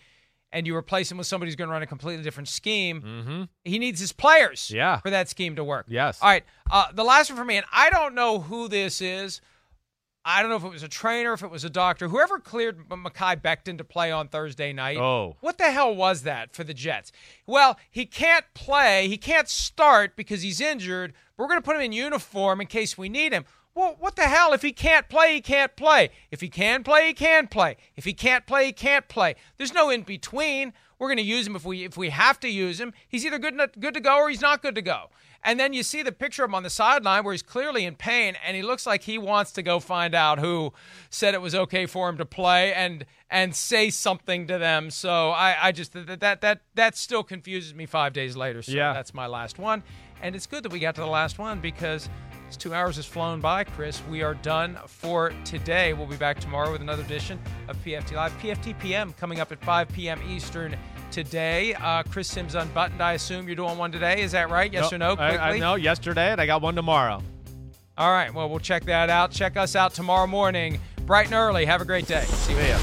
[0.52, 3.04] and you replace him with somebody who's going to run a completely different scheme.
[3.04, 3.44] Mm-hmm.
[3.66, 4.98] He needs his players yeah.
[4.98, 5.86] for that scheme to work.
[5.88, 6.18] Yes.
[6.24, 6.44] All right.
[6.72, 9.42] Uh, the last one for me, and I don't know who this is.
[10.26, 12.90] I don't know if it was a trainer, if it was a doctor, whoever cleared
[12.90, 14.98] Mekhi Becton to play on Thursday night.
[14.98, 15.38] Oh.
[15.40, 17.12] What the hell was that for the Jets?
[17.48, 19.08] Well, he can't play.
[19.08, 21.14] He can't start because he's injured.
[21.38, 23.46] But we're going to put him in uniform in case we need him.
[23.76, 24.52] Well, what the hell?
[24.52, 26.10] If he can't play, he can't play.
[26.32, 27.78] If he can play, he can play.
[27.96, 29.36] If he can't play, he can't play.
[29.58, 30.74] There's no in between.
[30.98, 32.94] We're going to use him if we if we have to use him.
[33.08, 35.10] He's either good good to go or he's not good to go.
[35.44, 37.96] And then you see the picture of him on the sideline where he's clearly in
[37.96, 40.74] pain and he looks like he wants to go find out who
[41.10, 44.90] said it was okay for him to play and and say something to them.
[44.90, 48.62] So I, I just that that that that still confuses me five days later.
[48.62, 48.94] So yeah.
[48.94, 49.84] that's my last one.
[50.22, 52.10] And it's good that we got to the last one because
[52.48, 54.02] this two hours has flown by, Chris.
[54.10, 55.94] We are done for today.
[55.94, 58.34] We'll be back tomorrow with another edition of PFT Live.
[58.40, 60.20] PFT PM coming up at 5 p.m.
[60.28, 60.76] Eastern
[61.24, 61.74] today.
[61.74, 63.02] Uh, Chris Simms unbuttoned.
[63.02, 64.22] I assume you're doing one today.
[64.22, 64.72] Is that right?
[64.72, 65.18] Yes or no?
[65.18, 65.38] Quickly.
[65.38, 67.22] I, I know yesterday, and I got one tomorrow.
[67.98, 68.34] All right.
[68.34, 69.32] Well, we'll check that out.
[69.32, 71.66] Check us out tomorrow morning, bright and early.
[71.66, 72.24] Have a great day.
[72.24, 72.80] See you later.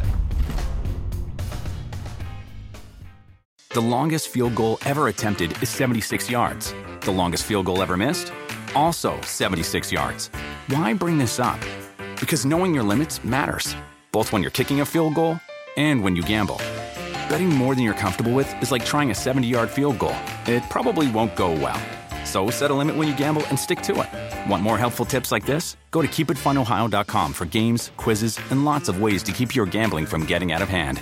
[3.71, 6.75] The longest field goal ever attempted is 76 yards.
[7.01, 8.33] The longest field goal ever missed?
[8.75, 10.29] Also 76 yards.
[10.69, 11.61] Why bring this up?
[12.21, 13.75] Because knowing your limits matters,
[14.13, 15.41] both when you're kicking a field goal
[15.77, 16.61] and when you gamble.
[17.29, 20.17] Betting more than you're comfortable with is like trying a 70 yard field goal.
[20.47, 21.81] It probably won't go well.
[22.25, 24.51] So set a limit when you gamble and stick to it.
[24.51, 25.77] Want more helpful tips like this?
[25.91, 30.27] Go to keepitfunohio.com for games, quizzes, and lots of ways to keep your gambling from
[30.27, 31.01] getting out of hand.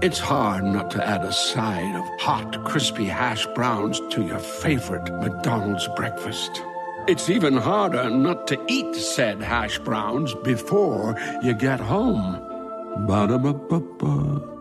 [0.00, 5.08] It's hard not to add a side of hot, crispy hash browns to your favorite
[5.20, 6.60] McDonald's breakfast.
[7.08, 12.38] It's even harder not to eat said hash browns before you get home.
[13.08, 14.51] Ba-da-ba-ba-ba.